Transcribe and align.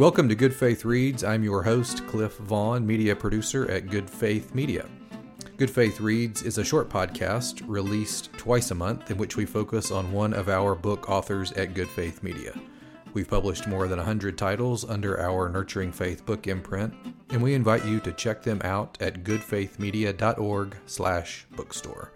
Welcome 0.00 0.28
to 0.30 0.34
Good 0.34 0.54
Faith 0.54 0.86
Reads. 0.86 1.22
I'm 1.24 1.44
your 1.44 1.62
host, 1.62 2.06
Cliff 2.06 2.38
Vaughn, 2.38 2.86
media 2.86 3.14
producer 3.14 3.70
at 3.70 3.90
Good 3.90 4.08
Faith 4.08 4.54
Media. 4.54 4.88
Good 5.58 5.70
Faith 5.70 6.00
Reads 6.00 6.42
is 6.42 6.56
a 6.56 6.64
short 6.64 6.88
podcast 6.88 7.62
released 7.68 8.32
twice 8.38 8.70
a 8.70 8.74
month 8.74 9.10
in 9.10 9.18
which 9.18 9.36
we 9.36 9.44
focus 9.44 9.90
on 9.90 10.10
one 10.10 10.32
of 10.32 10.48
our 10.48 10.74
book 10.74 11.10
authors 11.10 11.52
at 11.52 11.74
Good 11.74 11.88
Faith 11.88 12.22
Media. 12.22 12.58
We've 13.12 13.28
published 13.28 13.66
more 13.66 13.88
than 13.88 13.98
100 13.98 14.38
titles 14.38 14.88
under 14.88 15.20
our 15.20 15.50
Nurturing 15.50 15.92
Faith 15.92 16.24
book 16.24 16.46
imprint, 16.46 16.94
and 17.28 17.42
we 17.42 17.52
invite 17.52 17.84
you 17.84 18.00
to 18.00 18.12
check 18.12 18.42
them 18.42 18.62
out 18.64 18.96
at 19.02 19.22
goodfaithmedia.org/bookstore. 19.22 22.12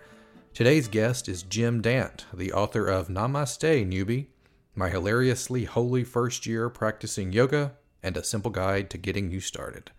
Today's 0.55 0.89
guest 0.89 1.29
is 1.29 1.43
Jim 1.43 1.83
Dant, 1.83 2.25
the 2.33 2.55
author 2.55 2.87
of 2.87 3.09
Namaste 3.09 3.87
Newbie, 3.87 4.29
my 4.77 4.89
hilariously 4.89 5.65
holy 5.65 6.03
first 6.03 6.47
year 6.47 6.69
practicing 6.69 7.33
yoga, 7.33 7.75
and 8.05 8.17
a 8.17 8.23
simple 8.23 8.51
guide 8.51 8.91
to 8.91 8.99
getting 8.99 9.31
you 9.33 9.41
started. 9.41 9.91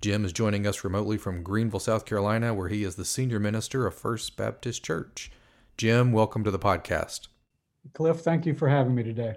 Jim 0.00 0.24
is 0.24 0.32
joining 0.32 0.66
us 0.66 0.84
remotely 0.84 1.18
from 1.18 1.42
Greenville, 1.42 1.80
South 1.80 2.06
Carolina, 2.06 2.54
where 2.54 2.68
he 2.68 2.84
is 2.84 2.94
the 2.94 3.04
senior 3.04 3.40
minister 3.40 3.86
of 3.86 3.94
First 3.94 4.36
Baptist 4.36 4.84
Church. 4.84 5.30
Jim, 5.76 6.12
welcome 6.12 6.44
to 6.44 6.50
the 6.50 6.58
podcast. 6.58 7.26
Cliff, 7.92 8.20
thank 8.20 8.46
you 8.46 8.54
for 8.54 8.68
having 8.68 8.94
me 8.94 9.02
today. 9.02 9.34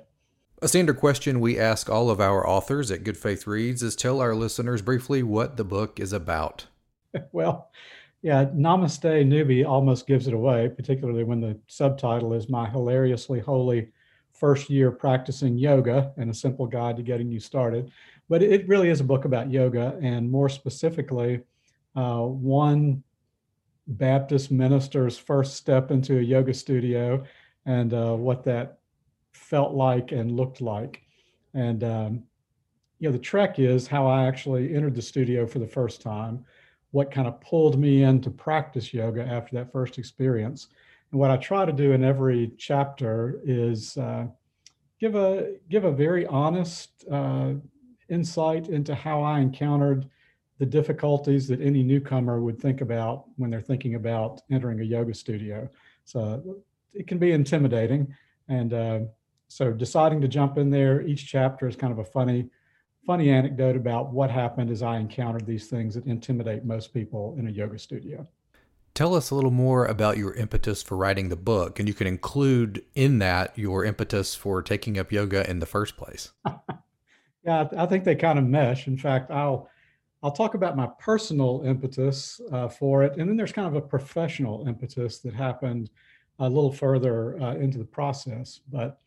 A 0.62 0.67
standard 0.67 0.98
question 0.98 1.41
we 1.41 1.59
ask 1.59 1.89
all 1.89 2.09
of 2.09 2.22
our 2.22 2.48
authors 2.48 2.91
at 2.91 3.03
Good 3.03 3.17
Faith 3.17 3.48
Reads 3.48 3.84
is 3.84 3.95
tell 3.95 4.22
our 4.22 4.36
listeners 4.36 4.81
briefly 4.81 5.23
what 5.23 5.58
the 5.58 5.66
book 5.66 6.00
is 6.00 6.14
about. 6.14 6.67
well, 7.31 7.72
yeah, 8.22 8.45
Namaste 8.45 9.27
Newbie 9.27 9.67
almost 9.67 10.08
gives 10.08 10.27
it 10.27 10.34
away, 10.34 10.70
particularly 10.70 11.23
when 11.23 11.41
the 11.41 11.59
subtitle 11.67 12.34
is 12.34 12.48
My 12.48 12.70
Hilariously 12.70 13.39
Holy 13.39 13.91
First 14.43 14.70
Year 14.70 14.91
Practicing 14.91 15.58
Yoga 15.58 16.11
and 16.17 16.30
a 16.30 16.33
Simple 16.33 16.67
Guide 16.67 16.97
to 16.97 17.02
Getting 17.02 17.31
You 17.31 17.39
Started. 17.39 17.89
But 18.27 18.44
it 18.44 18.67
really 18.67 18.89
is 18.89 19.00
a 19.00 19.05
book 19.05 19.23
about 19.23 19.50
yoga, 19.50 19.97
and 20.02 20.30
more 20.30 20.50
specifically, 20.50 21.39
uh, 21.95 22.23
one 22.23 23.03
Baptist 23.88 24.52
minister's 24.52 25.17
first 25.17 25.55
step 25.55 25.91
into 25.91 26.17
a 26.17 26.22
yoga 26.22 26.53
studio 26.53 27.23
and 27.66 27.94
uh, 27.94 28.16
what 28.16 28.44
that 28.44 28.80
felt 29.31 29.75
like 29.75 30.11
and 30.11 30.35
looked 30.35 30.59
like. 30.59 31.03
And, 31.53 31.81
um, 31.85 32.23
you 33.00 33.07
know, 33.07 33.13
the 33.13 33.19
trek 33.19 33.59
is 33.59 33.88
how 33.88 34.07
I 34.07 34.25
actually 34.25 34.75
entered 34.75 34.95
the 34.95 35.02
studio 35.02 35.47
for 35.47 35.59
the 35.59 35.67
first 35.67 36.02
time 36.02 36.44
what 36.91 37.11
kind 37.11 37.30
of 37.30 37.39
pulled 37.39 37.80
me 37.80 38.03
in 38.03 38.19
to 38.22 38.30
practice 38.30 38.94
yoga 38.94 39.23
after 39.23 39.55
that 39.55 39.72
first 39.72 39.97
experience. 39.97 40.67
And 41.14 41.19
what 41.19 41.30
I 41.30 41.38
try 41.38 41.64
to 41.64 41.72
do 41.72 41.92
in 41.92 42.03
every 42.03 42.53
chapter 42.58 43.39
is 43.45 43.95
uh, 43.97 44.25
give 45.00 45.14
a 45.14 45.58
give 45.69 45.86
a 45.86 45.92
very 45.92 46.25
honest 46.25 47.06
uh, 47.09 47.53
insight 48.09 48.67
into 48.67 48.95
how 48.95 49.22
I 49.22 49.39
encountered 49.39 50.09
the 50.58 50.66
difficulties 50.66 51.47
that 51.50 51.61
any 51.61 51.84
newcomer 51.84 52.41
would 52.41 52.59
think 52.59 52.81
about 52.81 53.25
when 53.36 53.52
they're 53.52 53.61
thinking 53.61 53.94
about 53.94 54.41
entering 54.52 54.80
a 54.80 54.84
yoga 54.84 55.14
studio. 55.14 55.69
So 56.03 56.58
it 56.95 57.06
can 57.06 57.19
be 57.19 57.31
intimidating, 57.31 58.11
and 58.50 58.73
uh, 58.73 59.00
so 59.50 59.72
deciding 59.72 60.19
to 60.22 60.28
jump 60.28 60.58
in 60.58 60.72
there 60.72 61.03
each 61.03 61.28
chapter 61.28 61.67
is 61.67 61.75
kind 61.75 61.94
of 61.94 62.00
a 62.00 62.06
funny 62.06 62.50
funny 63.06 63.30
anecdote 63.30 63.75
about 63.75 64.11
what 64.11 64.31
happened 64.31 64.72
as 64.72 64.81
I 64.81 64.97
encountered 64.97 65.45
these 65.45 65.67
things 65.67 65.94
that 65.94 66.08
intimidate 66.08 66.66
most 66.66 66.91
people 66.91 67.36
in 67.38 67.47
a 67.47 67.52
yoga 67.52 67.78
studio. 67.78 68.28
Tell 68.95 69.16
us 69.16 69.31
a 69.31 69.36
little 69.36 69.52
more 69.52 69.86
about 69.86 70.17
your 70.17 70.36
impetus 70.36 70.83
for 70.83 70.95
writing 70.95 71.30
the 71.30 71.36
book, 71.36 71.80
and 71.80 71.88
you 71.88 71.95
can 71.95 72.05
include 72.05 72.86
in 72.94 73.17
that 73.19 73.58
your 73.58 73.83
impetus 73.83 74.35
for 74.35 74.61
taking 74.61 75.00
up 75.00 75.11
yoga 75.11 75.50
in 75.50 75.58
the 75.59 75.66
first 75.66 75.97
place. 75.97 76.31
yeah, 77.44 77.67
I 77.75 77.88
think 77.88 78.03
they 78.03 78.13
kind 78.13 78.38
of 78.38 78.45
mesh. 78.45 78.85
In 78.88 78.97
fact, 78.97 79.31
I'll 79.31 79.68
I'll 80.22 80.31
talk 80.31 80.53
about 80.53 80.78
my 80.78 80.88
personal 81.00 81.63
impetus 81.66 82.40
uh, 82.51 82.68
for 82.68 83.03
it, 83.03 83.18
and 83.18 83.28
then 83.28 83.35
there's 83.35 83.51
kind 83.51 83.68
of 83.68 83.75
a 83.75 83.81
professional 83.81 84.68
impetus 84.68 85.19
that 85.19 85.34
happened 85.34 85.89
a 86.38 86.47
little 86.47 86.72
further 86.72 87.41
uh, 87.41 87.56
into 87.56 87.79
the 87.79 87.85
process. 87.85 88.62
But 88.72 89.00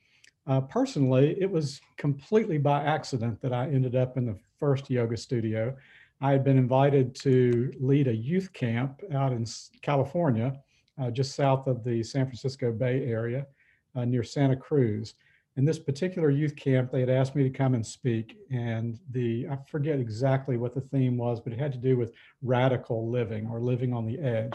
uh, 0.49 0.63
personally, 0.63 1.37
it 1.41 1.51
was 1.51 1.81
completely 1.97 2.59
by 2.59 2.83
accident 2.83 3.41
that 3.41 3.53
I 3.53 3.67
ended 3.67 3.95
up 3.95 4.17
in 4.17 4.27
the 4.27 4.37
first 4.59 4.91
yoga 4.91 5.17
studio. 5.17 5.77
I 6.21 6.33
had 6.33 6.45
been 6.45 6.57
invited 6.57 7.15
to 7.17 7.73
lead 7.79 8.09
a 8.09 8.15
youth 8.15 8.53
camp 8.53 9.03
out 9.13 9.33
in 9.33 9.45
California, 9.83 10.59
uh, 10.99 11.11
just 11.11 11.35
south 11.35 11.67
of 11.67 11.85
the 11.85 12.03
San 12.03 12.25
Francisco 12.25 12.73
Bay 12.73 13.05
Area, 13.07 13.47
uh, 13.95 14.05
near 14.05 14.23
Santa 14.23 14.57
Cruz. 14.57 15.15
In 15.57 15.65
this 15.65 15.79
particular 15.79 16.31
youth 16.31 16.57
camp, 16.57 16.91
they 16.91 17.01
had 17.01 17.11
asked 17.11 17.35
me 17.35 17.43
to 17.43 17.51
come 17.51 17.75
and 17.75 17.87
speak, 17.87 18.39
and 18.51 18.99
the 19.11 19.47
I 19.51 19.59
forget 19.71 19.99
exactly 19.99 20.57
what 20.57 20.75
the 20.75 20.81
theme 20.81 21.17
was, 21.17 21.41
but 21.41 21.53
it 21.53 21.59
had 21.59 21.73
to 21.73 21.79
do 21.79 21.97
with 21.97 22.13
radical 22.43 23.11
living 23.11 23.47
or 23.47 23.61
living 23.61 23.93
on 23.93 24.07
the 24.07 24.19
edge. 24.19 24.55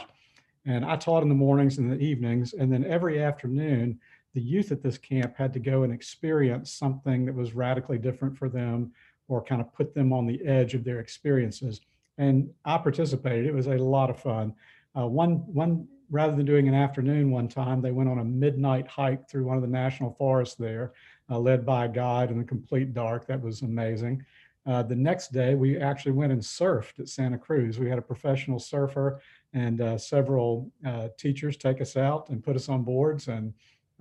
And 0.65 0.85
I 0.85 0.95
taught 0.95 1.23
in 1.23 1.29
the 1.29 1.35
mornings 1.35 1.79
and 1.79 1.91
the 1.91 1.97
evenings, 1.97 2.53
and 2.53 2.71
then 2.71 2.85
every 2.85 3.23
afternoon 3.23 3.99
the 4.33 4.41
youth 4.41 4.71
at 4.71 4.81
this 4.81 4.97
camp 4.97 5.35
had 5.35 5.53
to 5.53 5.59
go 5.59 5.83
and 5.83 5.91
experience 5.91 6.71
something 6.71 7.25
that 7.25 7.35
was 7.35 7.53
radically 7.53 7.97
different 7.97 8.37
for 8.37 8.47
them 8.47 8.91
or 9.27 9.43
kind 9.43 9.61
of 9.61 9.73
put 9.73 9.93
them 9.93 10.11
on 10.13 10.25
the 10.25 10.43
edge 10.45 10.73
of 10.73 10.83
their 10.83 10.99
experiences. 10.99 11.81
And 12.17 12.49
I 12.65 12.77
participated. 12.77 13.45
It 13.45 13.53
was 13.53 13.67
a 13.67 13.77
lot 13.77 14.09
of 14.09 14.19
fun. 14.19 14.53
Uh, 14.97 15.07
one, 15.07 15.37
one, 15.53 15.87
rather 16.09 16.35
than 16.35 16.45
doing 16.45 16.67
an 16.67 16.73
afternoon 16.73 17.31
one 17.31 17.47
time, 17.47 17.81
they 17.81 17.91
went 17.91 18.09
on 18.09 18.19
a 18.19 18.23
midnight 18.23 18.87
hike 18.87 19.29
through 19.29 19.45
one 19.45 19.55
of 19.55 19.61
the 19.61 19.67
national 19.69 20.11
forests 20.11 20.55
there, 20.55 20.91
uh, 21.29 21.39
led 21.39 21.65
by 21.65 21.85
a 21.85 21.89
guide 21.89 22.29
in 22.29 22.37
the 22.37 22.43
complete 22.43 22.93
dark. 22.93 23.25
That 23.27 23.41
was 23.41 23.61
amazing. 23.61 24.25
Uh, 24.65 24.83
the 24.83 24.95
next 24.95 25.31
day, 25.31 25.55
we 25.55 25.79
actually 25.79 26.11
went 26.11 26.31
and 26.31 26.41
surfed 26.41 26.99
at 26.99 27.09
Santa 27.09 27.37
Cruz. 27.37 27.79
We 27.79 27.89
had 27.89 27.97
a 27.97 28.03
professional 28.03 28.59
surfer 28.59 29.21
and 29.53 29.81
uh, 29.81 29.97
several 29.97 30.71
uh, 30.85 31.07
teachers 31.17 31.57
take 31.57 31.81
us 31.81 31.97
out 31.97 32.29
and 32.29 32.43
put 32.43 32.55
us 32.55 32.69
on 32.69 32.83
boards 32.83 33.27
and 33.27 33.53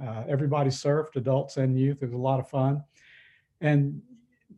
uh, 0.02 0.24
everybody 0.28 0.70
surfed, 0.70 1.16
adults 1.16 1.56
and 1.56 1.78
youth. 1.78 2.02
It 2.02 2.06
was 2.06 2.14
a 2.14 2.18
lot 2.18 2.40
of 2.40 2.48
fun. 2.48 2.82
And 3.60 4.00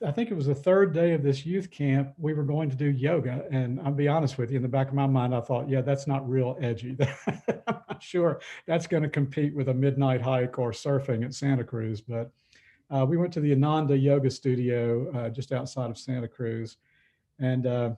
I 0.04 0.10
think 0.10 0.30
it 0.30 0.34
was 0.34 0.46
the 0.46 0.54
third 0.54 0.92
day 0.92 1.12
of 1.12 1.22
this 1.22 1.46
youth 1.46 1.70
camp, 1.70 2.12
we 2.18 2.34
were 2.34 2.42
going 2.42 2.70
to 2.70 2.76
do 2.76 2.90
yoga. 2.90 3.44
And 3.50 3.80
I'll 3.80 3.92
be 3.92 4.08
honest 4.08 4.38
with 4.38 4.50
you, 4.50 4.56
in 4.56 4.62
the 4.62 4.68
back 4.68 4.88
of 4.88 4.94
my 4.94 5.06
mind, 5.06 5.34
I 5.34 5.40
thought, 5.40 5.68
yeah, 5.68 5.80
that's 5.80 6.06
not 6.06 6.28
real 6.28 6.56
edgy. 6.60 6.96
I'm 7.26 7.80
not 7.88 8.02
sure 8.02 8.40
that's 8.66 8.86
going 8.86 9.02
to 9.02 9.08
compete 9.08 9.54
with 9.54 9.68
a 9.68 9.74
midnight 9.74 10.20
hike 10.20 10.58
or 10.58 10.72
surfing 10.72 11.24
at 11.24 11.34
Santa 11.34 11.64
Cruz. 11.64 12.00
But 12.00 12.30
uh, 12.90 13.06
we 13.06 13.16
went 13.16 13.32
to 13.34 13.40
the 13.40 13.52
Ananda 13.52 13.96
Yoga 13.96 14.30
Studio 14.30 15.10
uh, 15.12 15.28
just 15.28 15.52
outside 15.52 15.90
of 15.90 15.98
Santa 15.98 16.28
Cruz. 16.28 16.76
And 17.38 17.66
uh, 17.66 17.90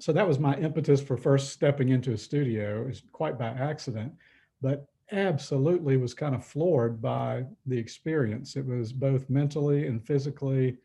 so 0.00 0.12
that 0.12 0.26
was 0.26 0.38
my 0.38 0.56
impetus 0.56 1.00
for 1.00 1.16
first 1.16 1.50
stepping 1.50 1.90
into 1.90 2.12
a 2.12 2.18
studio. 2.18 2.82
It 2.82 2.86
was 2.88 3.02
quite 3.12 3.38
by 3.38 3.48
accident. 3.48 4.12
But 4.60 4.88
absolutely 5.12 5.96
was 5.96 6.14
kind 6.14 6.34
of 6.34 6.44
floored 6.44 7.00
by 7.00 7.44
the 7.66 7.78
experience. 7.78 8.56
It 8.56 8.66
was 8.66 8.92
both 8.92 9.28
mentally 9.28 9.86
and 9.86 10.04
physically 10.04 10.78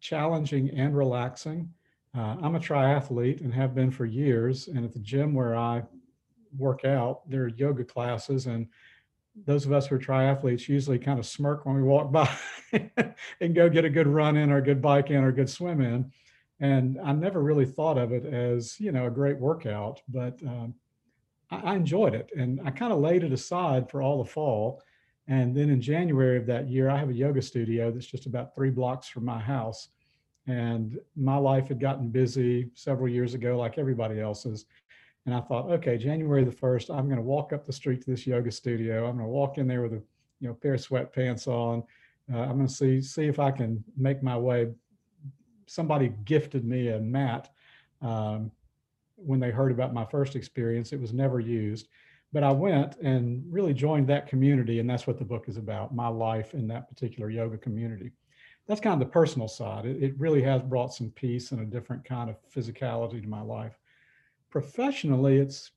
challenging 0.00 0.70
and 0.70 0.96
relaxing. 0.96 1.72
Uh, 2.16 2.36
I'm 2.42 2.54
a 2.54 2.60
triathlete 2.60 3.42
and 3.42 3.52
have 3.52 3.74
been 3.74 3.90
for 3.90 4.06
years. 4.06 4.68
And 4.68 4.84
at 4.84 4.92
the 4.92 4.98
gym 4.98 5.34
where 5.34 5.56
I 5.56 5.82
work 6.56 6.84
out, 6.84 7.28
there 7.28 7.44
are 7.44 7.48
yoga 7.48 7.84
classes. 7.84 8.46
And 8.46 8.66
those 9.46 9.66
of 9.66 9.72
us 9.72 9.86
who 9.86 9.96
are 9.96 10.00
triathletes 10.00 10.68
usually 10.68 10.98
kind 10.98 11.18
of 11.18 11.26
smirk 11.26 11.64
when 11.64 11.76
we 11.76 11.82
walk 11.82 12.10
by 12.12 12.28
and 13.40 13.54
go 13.54 13.68
get 13.68 13.84
a 13.84 13.90
good 13.90 14.08
run 14.08 14.36
in 14.36 14.50
or 14.50 14.58
a 14.58 14.64
good 14.64 14.82
bike 14.82 15.10
in 15.10 15.22
or 15.22 15.28
a 15.28 15.34
good 15.34 15.50
swim 15.50 15.80
in. 15.80 16.10
And 16.60 16.98
I 17.04 17.12
never 17.12 17.40
really 17.40 17.66
thought 17.66 17.98
of 17.98 18.12
it 18.12 18.26
as, 18.26 18.80
you 18.80 18.90
know, 18.90 19.06
a 19.06 19.10
great 19.10 19.38
workout, 19.38 20.02
but 20.08 20.40
um, 20.42 20.74
I, 21.50 21.76
enjoyed 21.76 22.14
it 22.14 22.30
and 22.36 22.60
I 22.64 22.70
kind 22.70 22.92
of 22.92 22.98
laid 22.98 23.22
it 23.22 23.32
aside 23.32 23.88
for 23.88 24.02
all 24.02 24.22
the 24.22 24.28
fall. 24.28 24.82
And 25.28 25.54
then 25.54 25.68
in 25.68 25.80
January 25.80 26.38
of 26.38 26.46
that 26.46 26.68
year, 26.68 26.88
I 26.88 26.96
have 26.96 27.10
a 27.10 27.14
yoga 27.14 27.42
studio 27.42 27.90
that's 27.90 28.06
just 28.06 28.26
about 28.26 28.54
three 28.54 28.70
blocks 28.70 29.08
from 29.08 29.26
my 29.26 29.38
house. 29.38 29.88
And 30.46 30.98
my 31.14 31.36
life 31.36 31.68
had 31.68 31.78
gotten 31.78 32.08
busy 32.08 32.70
several 32.74 33.08
years 33.08 33.34
ago, 33.34 33.58
like 33.58 33.76
everybody 33.76 34.20
else's. 34.20 34.64
And 35.26 35.34
I 35.34 35.40
thought, 35.42 35.70
okay, 35.70 35.98
January 35.98 36.42
the 36.42 36.50
1st, 36.50 36.88
I'm 36.88 37.04
going 37.04 37.18
to 37.18 37.22
walk 37.22 37.52
up 37.52 37.66
the 37.66 37.72
street 37.72 38.00
to 38.02 38.10
this 38.10 38.26
yoga 38.26 38.50
studio. 38.50 39.06
I'm 39.06 39.16
going 39.16 39.26
to 39.26 39.30
walk 39.30 39.58
in 39.58 39.68
there 39.68 39.82
with 39.82 39.92
a 39.92 40.02
you 40.40 40.48
know 40.48 40.54
pair 40.54 40.74
of 40.74 40.80
sweatpants 40.80 41.46
on. 41.46 41.82
Uh, 42.32 42.38
I'm 42.38 42.56
going 42.56 42.66
to 42.66 42.72
see 42.72 43.02
see 43.02 43.26
if 43.26 43.38
I 43.38 43.50
can 43.50 43.84
make 43.96 44.22
my 44.22 44.38
way. 44.38 44.68
Somebody 45.66 46.14
gifted 46.24 46.64
me 46.64 46.88
a 46.88 46.98
mat 46.98 47.50
um, 48.00 48.50
when 49.16 49.38
they 49.40 49.50
heard 49.50 49.70
about 49.70 49.92
my 49.92 50.06
first 50.06 50.34
experience. 50.34 50.94
It 50.94 51.00
was 51.00 51.12
never 51.12 51.40
used. 51.40 51.88
But 52.32 52.42
I 52.42 52.50
went 52.50 52.96
and 52.98 53.42
really 53.50 53.72
joined 53.72 54.06
that 54.08 54.26
community, 54.26 54.80
and 54.80 54.88
that's 54.88 55.06
what 55.06 55.18
the 55.18 55.24
book 55.24 55.48
is 55.48 55.56
about 55.56 55.94
my 55.94 56.08
life 56.08 56.52
in 56.54 56.68
that 56.68 56.88
particular 56.88 57.30
yoga 57.30 57.56
community. 57.56 58.12
That's 58.66 58.80
kind 58.80 59.00
of 59.00 59.08
the 59.08 59.12
personal 59.12 59.48
side. 59.48 59.86
It, 59.86 60.02
it 60.02 60.20
really 60.20 60.42
has 60.42 60.60
brought 60.60 60.92
some 60.92 61.10
peace 61.10 61.52
and 61.52 61.62
a 61.62 61.64
different 61.64 62.04
kind 62.04 62.28
of 62.28 62.36
physicality 62.54 63.22
to 63.22 63.28
my 63.28 63.40
life. 63.40 63.78
Professionally, 64.50 65.38
it's 65.38 65.70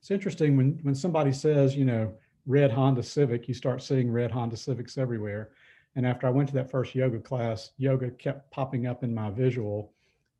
it's 0.00 0.10
interesting 0.10 0.56
when 0.56 0.80
when 0.82 0.96
somebody 0.96 1.32
says, 1.32 1.76
you 1.76 1.84
know, 1.84 2.12
red 2.46 2.72
Honda 2.72 3.04
Civic, 3.04 3.46
you 3.46 3.54
start 3.54 3.82
seeing 3.82 4.10
red 4.10 4.32
Honda 4.32 4.56
Civics 4.56 4.98
everywhere. 4.98 5.50
And 5.94 6.06
after 6.06 6.26
I 6.26 6.30
went 6.30 6.48
to 6.48 6.54
that 6.54 6.70
first 6.70 6.94
yoga 6.94 7.18
class, 7.18 7.70
yoga 7.76 8.10
kept 8.10 8.50
popping 8.50 8.86
up 8.86 9.04
in 9.04 9.14
my 9.14 9.30
visual 9.30 9.92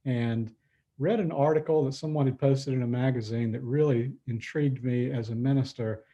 and 0.05 0.53
read 1.03 1.19
an 1.19 1.33
article 1.33 1.85
that 1.85 1.95
someone 1.95 2.27
had 2.27 2.39
posted 2.39 2.73
in 2.73 2.85
a 2.85 2.87
magazine 2.87 3.51
that 3.51 3.61
really 3.63 4.13
intrigued 4.29 4.85
me 4.85 5.11
as 5.11 5.31
a 5.31 5.35
minister 5.35 6.05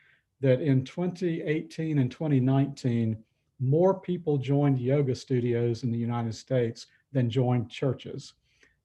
that 0.40 0.62
in 0.62 0.82
2018 0.82 1.98
and 1.98 2.10
2019, 2.10 3.14
more 3.60 4.00
people 4.00 4.38
joined 4.38 4.78
yoga 4.78 5.14
studios 5.14 5.82
in 5.82 5.92
the 5.92 5.98
United 5.98 6.34
States 6.34 6.86
than 7.12 7.28
joined 7.28 7.70
churches. 7.70 8.32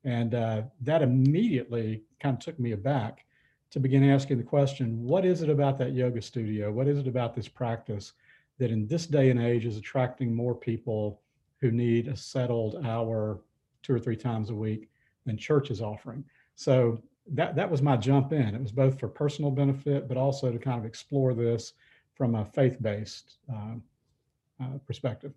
And 0.04 0.36
uh, 0.36 0.64
that 0.82 1.02
immediately 1.02 2.04
kind 2.20 2.36
of 2.36 2.44
took 2.44 2.60
me 2.60 2.74
aback 2.74 3.26
to 3.72 3.80
begin 3.80 4.10
asking 4.10 4.40
the 4.40 4.44
question 4.44 5.02
what 5.02 5.24
is 5.24 5.42
it 5.42 5.50
about 5.50 5.78
that 5.78 5.94
yoga 5.94 6.22
studio? 6.22 6.70
What 6.70 6.90
is 6.90 6.98
it 6.98 7.08
about 7.08 7.34
this 7.34 7.48
practice 7.48 8.12
that 8.60 8.72
in 8.72 8.88
this 8.88 9.08
day 9.08 9.30
and 9.30 9.42
age 9.42 9.66
is 9.66 9.78
attracting 9.78 10.36
more 10.36 10.54
people 10.54 11.22
who 11.62 11.72
need 11.72 12.10
a 12.10 12.18
settled 12.18 12.86
hour 12.86 13.40
two 13.84 13.94
or 13.94 14.00
three 14.00 14.18
times 14.18 14.50
a 14.50 14.56
week 14.56 14.90
than 15.26 15.38
church 15.38 15.72
is 15.72 15.82
offering? 15.82 16.24
So 16.56 17.02
that, 17.32 17.56
that 17.56 17.70
was 17.70 17.82
my 17.82 17.98
jump 17.98 18.34
in. 18.34 18.56
It 18.56 18.62
was 18.62 18.72
both 18.72 19.00
for 19.00 19.08
personal 19.08 19.52
benefit, 19.52 20.08
but 20.08 20.18
also 20.18 20.52
to 20.52 20.60
kind 20.60 20.80
of 20.80 20.86
explore 20.86 21.34
this 21.34 21.74
from 22.14 22.36
a 22.36 22.46
faith 22.46 22.82
based 22.82 23.38
uh, 23.52 23.76
uh, 24.62 24.78
perspective. 24.86 25.34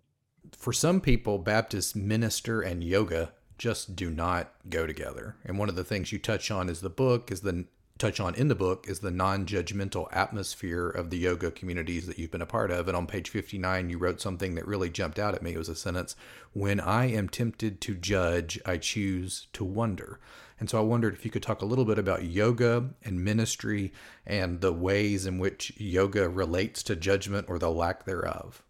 For 0.51 0.71
some 0.71 1.01
people, 1.01 1.37
Baptist 1.37 1.95
minister 1.95 2.61
and 2.61 2.83
yoga 2.83 3.33
just 3.57 3.95
do 3.95 4.11
not 4.11 4.53
go 4.69 4.85
together. 4.85 5.35
And 5.43 5.57
one 5.57 5.69
of 5.69 5.75
the 5.75 5.83
things 5.83 6.11
you 6.11 6.19
touch 6.19 6.51
on 6.51 6.69
is 6.69 6.81
the 6.81 6.89
book 6.89 7.31
is 7.31 7.41
the 7.41 7.65
touch 7.97 8.19
on 8.19 8.35
in 8.35 8.47
the 8.47 8.55
book 8.55 8.87
is 8.87 8.99
the 8.99 9.11
non-judgmental 9.11 10.07
atmosphere 10.11 10.89
of 10.89 11.09
the 11.09 11.17
yoga 11.17 11.51
communities 11.51 12.07
that 12.07 12.17
you've 12.17 12.31
been 12.31 12.41
a 12.41 12.45
part 12.45 12.71
of. 12.71 12.87
And 12.87 12.95
on 12.95 13.07
page 13.07 13.29
59 13.29 13.89
you 13.89 13.97
wrote 13.97 14.21
something 14.21 14.55
that 14.55 14.67
really 14.67 14.89
jumped 14.89 15.19
out 15.19 15.35
at 15.35 15.41
me. 15.41 15.53
It 15.53 15.57
was 15.57 15.69
a 15.69 15.75
sentence 15.75 16.15
when 16.53 16.79
i 16.79 17.05
am 17.05 17.29
tempted 17.29 17.81
to 17.81 17.95
judge 17.95 18.59
i 18.65 18.77
choose 18.77 19.47
to 19.53 19.63
wonder. 19.63 20.19
And 20.59 20.69
so 20.69 20.77
i 20.77 20.81
wondered 20.81 21.13
if 21.13 21.25
you 21.25 21.31
could 21.31 21.43
talk 21.43 21.61
a 21.61 21.65
little 21.65 21.85
bit 21.85 21.99
about 21.99 22.23
yoga 22.23 22.89
and 23.03 23.23
ministry 23.23 23.91
and 24.25 24.61
the 24.61 24.73
ways 24.73 25.25
in 25.25 25.39
which 25.39 25.73
yoga 25.77 26.29
relates 26.29 26.83
to 26.83 26.95
judgment 26.95 27.47
or 27.49 27.59
the 27.59 27.71
lack 27.71 28.05
thereof. 28.05 28.63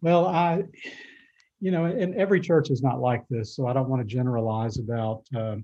Well 0.00 0.26
i 0.26 0.64
you 1.62 1.70
know, 1.70 1.84
and 1.84 2.12
every 2.16 2.40
church 2.40 2.70
is 2.70 2.82
not 2.82 3.00
like 3.00 3.22
this, 3.30 3.54
so 3.54 3.68
I 3.68 3.72
don't 3.72 3.88
want 3.88 4.02
to 4.02 4.14
generalize 4.14 4.80
about 4.80 5.22
uh, 5.32 5.58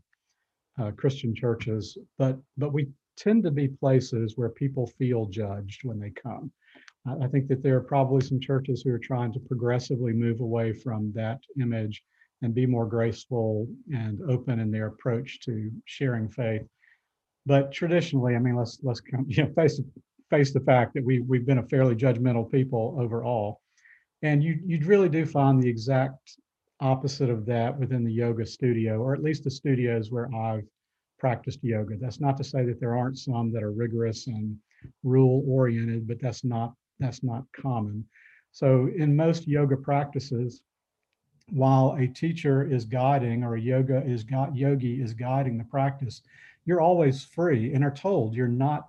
uh, 0.81 0.91
Christian 0.93 1.35
churches, 1.35 1.99
but 2.19 2.39
but 2.57 2.73
we 2.73 2.89
tend 3.17 3.43
to 3.45 3.51
be 3.51 3.69
places 3.69 4.35
where 4.37 4.51
people 4.51 4.87
feel 4.99 5.27
judged 5.27 5.85
when 5.85 5.99
they 5.99 6.11
come. 6.11 6.53
I 7.23 7.27
think 7.27 7.49
that 7.49 7.63
there 7.63 7.77
are 7.77 7.83
probably 7.83 8.21
some 8.21 8.39
churches 8.39 8.83
who 8.83 8.93
are 8.93 8.99
trying 8.99 9.33
to 9.33 9.41
progressively 9.41 10.13
move 10.13 10.41
away 10.41 10.75
from 10.75 11.11
that 11.15 11.41
image 11.61 12.03
and 12.43 12.55
be 12.55 12.67
more 12.67 12.87
graceful 12.87 13.67
and 13.93 14.21
open 14.29 14.61
in 14.61 14.71
their 14.71 14.89
approach 14.89 15.41
to 15.41 15.71
sharing 15.87 16.29
faith. 16.29 16.67
But 17.47 17.73
traditionally, 17.73 18.37
I 18.37 18.39
mean, 18.39 18.57
let's 18.57 18.79
let's 18.83 19.01
come 19.01 19.25
you 19.29 19.45
know, 19.45 19.53
face 19.55 19.81
face 20.31 20.53
the 20.53 20.61
fact 20.61 20.95
that 20.95 21.05
we 21.05 21.21
we've 21.21 21.47
been 21.47 21.59
a 21.59 21.69
fairly 21.69 21.95
judgmental 21.95 22.51
people 22.51 22.97
overall 23.01 23.61
and 24.23 24.43
you 24.43 24.59
you 24.65 24.81
really 24.85 25.09
do 25.09 25.25
find 25.25 25.63
the 25.63 25.69
exact 25.69 26.37
opposite 26.81 27.31
of 27.31 27.45
that 27.47 27.79
within 27.79 28.05
the 28.05 28.13
yoga 28.13 28.47
studio, 28.47 29.01
or 29.01 29.15
at 29.15 29.23
least 29.23 29.45
the 29.45 29.51
studios 29.51 30.11
where 30.11 30.33
I've 30.35 30.67
practiced 31.19 31.63
yoga. 31.63 31.97
That's 31.97 32.21
not 32.21 32.37
to 32.37 32.45
say 32.45 32.65
that 32.65 32.81
there 32.81 32.97
aren't 32.97 33.19
some 33.19 33.53
that 33.53 33.63
are 33.63 33.73
rigorous 33.73 34.27
and 34.29 34.57
rule 35.03 35.43
oriented, 35.47 36.07
but 36.07 36.21
that's 36.21 36.45
not 36.45 36.75
that's 37.01 37.23
not 37.23 37.45
common. 37.53 38.05
So 38.53 38.89
in 38.97 39.15
most 39.15 39.47
yoga 39.47 39.77
practices, 39.77 40.63
while 41.51 41.97
a 41.99 42.07
teacher 42.07 42.71
is 42.71 42.85
guiding 42.85 43.45
or 43.45 43.55
a 43.55 43.61
yoga 43.61 44.05
is 44.05 44.25
got 44.25 44.57
yogi 44.57 45.01
is 45.01 45.15
guiding 45.15 45.59
the 45.59 45.65
practice, 45.65 46.23
you're 46.65 46.81
always 46.81 47.25
free 47.25 47.73
and 47.73 47.85
are 47.85 47.91
told 47.91 48.35
you're 48.35 48.49
not 48.49 48.89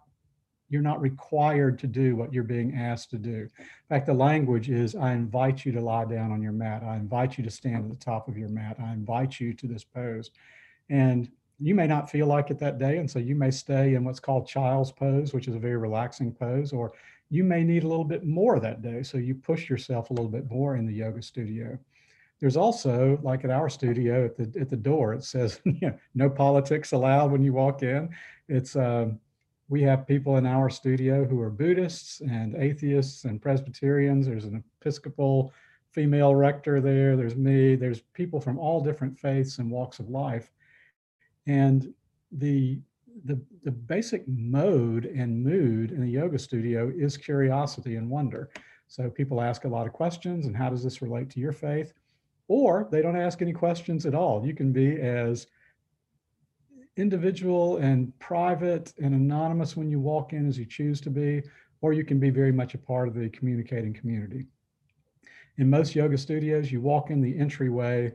you're 0.69 0.81
not 0.81 1.01
required 1.01 1.79
to 1.79 1.87
do 1.87 2.15
what 2.15 2.31
you're 2.31 2.43
being 2.43 2.75
asked 2.75 3.09
to 3.09 3.17
do. 3.17 3.49
In 3.59 3.87
fact, 3.89 4.05
the 4.05 4.13
language 4.13 4.69
is 4.69 4.95
I 4.95 5.13
invite 5.13 5.65
you 5.65 5.71
to 5.73 5.81
lie 5.81 6.05
down 6.05 6.31
on 6.31 6.41
your 6.41 6.51
mat. 6.51 6.83
I 6.83 6.95
invite 6.95 7.37
you 7.37 7.43
to 7.43 7.51
stand 7.51 7.85
at 7.85 7.89
the 7.89 8.05
top 8.05 8.27
of 8.27 8.37
your 8.37 8.49
mat. 8.49 8.77
I 8.79 8.93
invite 8.93 9.39
you 9.39 9.53
to 9.53 9.67
this 9.67 9.83
pose. 9.83 10.31
And 10.89 11.29
you 11.59 11.75
may 11.75 11.87
not 11.87 12.09
feel 12.09 12.27
like 12.27 12.51
it 12.51 12.59
that 12.59 12.77
day. 12.77 12.97
And 12.97 13.09
so 13.09 13.19
you 13.19 13.35
may 13.35 13.51
stay 13.51 13.95
in 13.95 14.03
what's 14.03 14.19
called 14.19 14.47
child's 14.47 14.91
pose, 14.91 15.33
which 15.33 15.47
is 15.47 15.55
a 15.55 15.59
very 15.59 15.77
relaxing 15.77 16.31
pose, 16.31 16.71
or 16.71 16.93
you 17.29 17.43
may 17.43 17.63
need 17.63 17.83
a 17.83 17.87
little 17.87 18.05
bit 18.05 18.25
more 18.25 18.59
that 18.59 18.81
day. 18.81 19.03
So 19.03 19.17
you 19.17 19.35
push 19.35 19.69
yourself 19.69 20.09
a 20.09 20.13
little 20.13 20.29
bit 20.29 20.49
more 20.49 20.77
in 20.77 20.85
the 20.85 20.93
yoga 20.93 21.21
studio. 21.21 21.77
There's 22.39 22.55
also, 22.55 23.19
like 23.21 23.43
at 23.43 23.49
our 23.49 23.69
studio 23.69 24.23
at 24.25 24.37
the 24.37 24.61
at 24.61 24.69
the 24.69 24.77
door, 24.77 25.13
it 25.13 25.25
says, 25.25 25.59
you 25.65 25.77
know, 25.81 25.97
no 26.15 26.29
politics 26.29 26.93
allowed 26.93 27.31
when 27.31 27.43
you 27.43 27.53
walk 27.53 27.83
in. 27.83 28.09
It's 28.47 28.75
um, 28.75 29.19
we 29.69 29.83
have 29.83 30.07
people 30.07 30.37
in 30.37 30.47
our 30.47 30.69
studio 30.69 31.23
who 31.23 31.39
are 31.39 31.51
Buddhists 31.51 32.21
and 32.21 32.55
atheists 32.55 33.25
and 33.25 33.41
Presbyterians. 33.41 34.25
There's 34.25 34.45
an 34.45 34.63
Episcopal 34.81 35.53
female 35.91 36.33
rector 36.35 36.81
there. 36.81 37.15
There's 37.15 37.35
me. 37.35 37.75
There's 37.75 38.01
people 38.01 38.41
from 38.41 38.57
all 38.57 38.83
different 38.83 39.17
faiths 39.17 39.59
and 39.59 39.69
walks 39.69 39.99
of 39.99 40.09
life. 40.09 40.51
And 41.47 41.93
the 42.31 42.79
the, 43.25 43.39
the 43.63 43.71
basic 43.71 44.23
mode 44.27 45.05
and 45.05 45.43
mood 45.43 45.91
in 45.91 45.99
the 45.99 46.09
yoga 46.09 46.39
studio 46.39 46.89
is 46.95 47.17
curiosity 47.17 47.97
and 47.97 48.09
wonder. 48.09 48.49
So 48.87 49.09
people 49.09 49.41
ask 49.41 49.65
a 49.65 49.67
lot 49.67 49.87
of 49.87 49.93
questions 49.93 50.45
and 50.45 50.55
how 50.55 50.69
does 50.69 50.83
this 50.83 51.01
relate 51.01 51.29
to 51.31 51.39
your 51.41 51.51
faith? 51.51 51.91
Or 52.47 52.87
they 52.91 53.01
don't 53.01 53.19
ask 53.19 53.41
any 53.41 53.51
questions 53.51 54.05
at 54.05 54.15
all. 54.15 54.45
You 54.45 54.55
can 54.55 54.71
be 54.71 55.01
as 55.01 55.47
individual 56.99 57.77
and 57.77 58.17
private 58.19 58.93
and 59.01 59.13
anonymous 59.13 59.77
when 59.77 59.89
you 59.89 59.99
walk 59.99 60.33
in 60.33 60.47
as 60.47 60.57
you 60.57 60.65
choose 60.65 60.99
to 61.01 61.09
be, 61.09 61.41
or 61.81 61.93
you 61.93 62.03
can 62.03 62.19
be 62.19 62.29
very 62.29 62.51
much 62.51 62.73
a 62.73 62.77
part 62.77 63.07
of 63.07 63.13
the 63.13 63.29
communicating 63.29 63.93
community. 63.93 64.47
In 65.57 65.69
most 65.69 65.95
yoga 65.95 66.17
studios, 66.17 66.71
you 66.71 66.81
walk 66.81 67.09
in 67.09 67.21
the 67.21 67.37
entryway, 67.37 68.13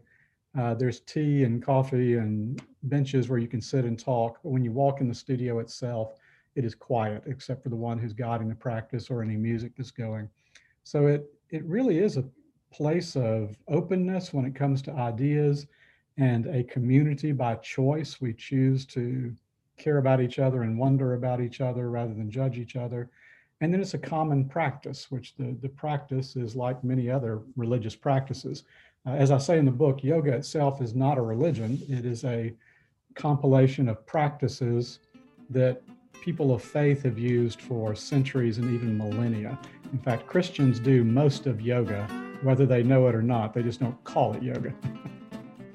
uh, 0.59 0.75
there's 0.75 1.01
tea 1.01 1.45
and 1.45 1.63
coffee 1.63 2.15
and 2.15 2.63
benches 2.85 3.29
where 3.29 3.39
you 3.39 3.49
can 3.49 3.61
sit 3.61 3.85
and 3.85 3.99
talk. 3.99 4.39
But 4.43 4.51
when 4.51 4.65
you 4.65 4.73
walk 4.73 5.01
in 5.01 5.09
the 5.09 5.15
studio 5.15 5.59
itself, 5.59 6.15
it 6.55 6.65
is 6.65 6.75
quiet, 6.75 7.25
except 7.27 7.63
for 7.63 7.71
the 7.71 7.77
one 7.77 7.99
who's 7.99 8.13
guiding 8.13 8.49
the 8.49 8.55
practice 8.55 9.11
or 9.11 9.23
any 9.23 9.37
music 9.37 9.73
that's 9.77 9.91
going. 9.91 10.29
So 10.85 11.07
it 11.07 11.25
it 11.51 11.65
really 11.65 11.99
is 11.99 12.17
a 12.17 12.25
place 12.73 13.17
of 13.17 13.57
openness 13.69 14.33
when 14.33 14.45
it 14.45 14.55
comes 14.55 14.83
to 14.83 14.93
ideas 14.93 15.67
and 16.17 16.47
a 16.47 16.65
community 16.65 17.33
by 17.33 17.57
choice. 17.57 18.21
We 18.21 18.33
choose 18.35 18.87
to 18.87 19.35
care 19.77 19.99
about 19.99 20.21
each 20.21 20.39
other 20.39 20.63
and 20.63 20.79
wonder 20.79 21.15
about 21.15 21.41
each 21.41 21.61
other 21.61 21.91
rather 21.91 22.15
than 22.15 22.31
judge 22.31 22.59
each 22.59 22.77
other. 22.77 23.11
And 23.61 23.73
then 23.73 23.81
it's 23.81 23.95
a 23.95 23.99
common 23.99 24.49
practice, 24.49 25.11
which 25.11 25.35
the, 25.37 25.57
the 25.63 25.69
practice 25.69 26.37
is 26.37 26.55
like 26.55 26.85
many 26.85 27.11
other 27.11 27.41
religious 27.57 27.97
practices. 27.97 28.65
Uh, 29.07 29.13
as 29.13 29.31
I 29.31 29.39
say 29.39 29.59
in 29.59 29.65
the 29.65 29.71
book, 29.71 30.03
yoga 30.03 30.33
itself 30.33 30.81
is 30.81 30.95
not 30.95 31.19
a 31.19 31.23
religion, 31.23 31.81
it 31.89 32.05
is 32.05 32.25
a 32.25 32.53
compilation 33.15 33.89
of 33.89 34.05
practices 34.07 35.01
that 35.51 35.83
people 36.21 36.55
of 36.55 36.63
faith 36.63 37.03
have 37.03 37.19
used 37.19 37.61
for 37.61 37.95
centuries 37.95 38.59
and 38.59 38.73
even 38.75 38.97
millennia. 38.97 39.59
In 39.93 39.99
fact, 39.99 40.27
Christians 40.27 40.81
do 40.81 41.05
most 41.05 41.47
of 41.47 41.61
yoga, 41.61 42.07
whether 42.43 42.67
they 42.67 42.83
know 42.83 43.07
it 43.09 43.15
or 43.15 43.23
not, 43.23 43.55
they 43.55 43.63
just 43.63 43.81
don't 43.81 44.03
call 44.05 44.35
it 44.35 44.43
yoga. 44.43 44.75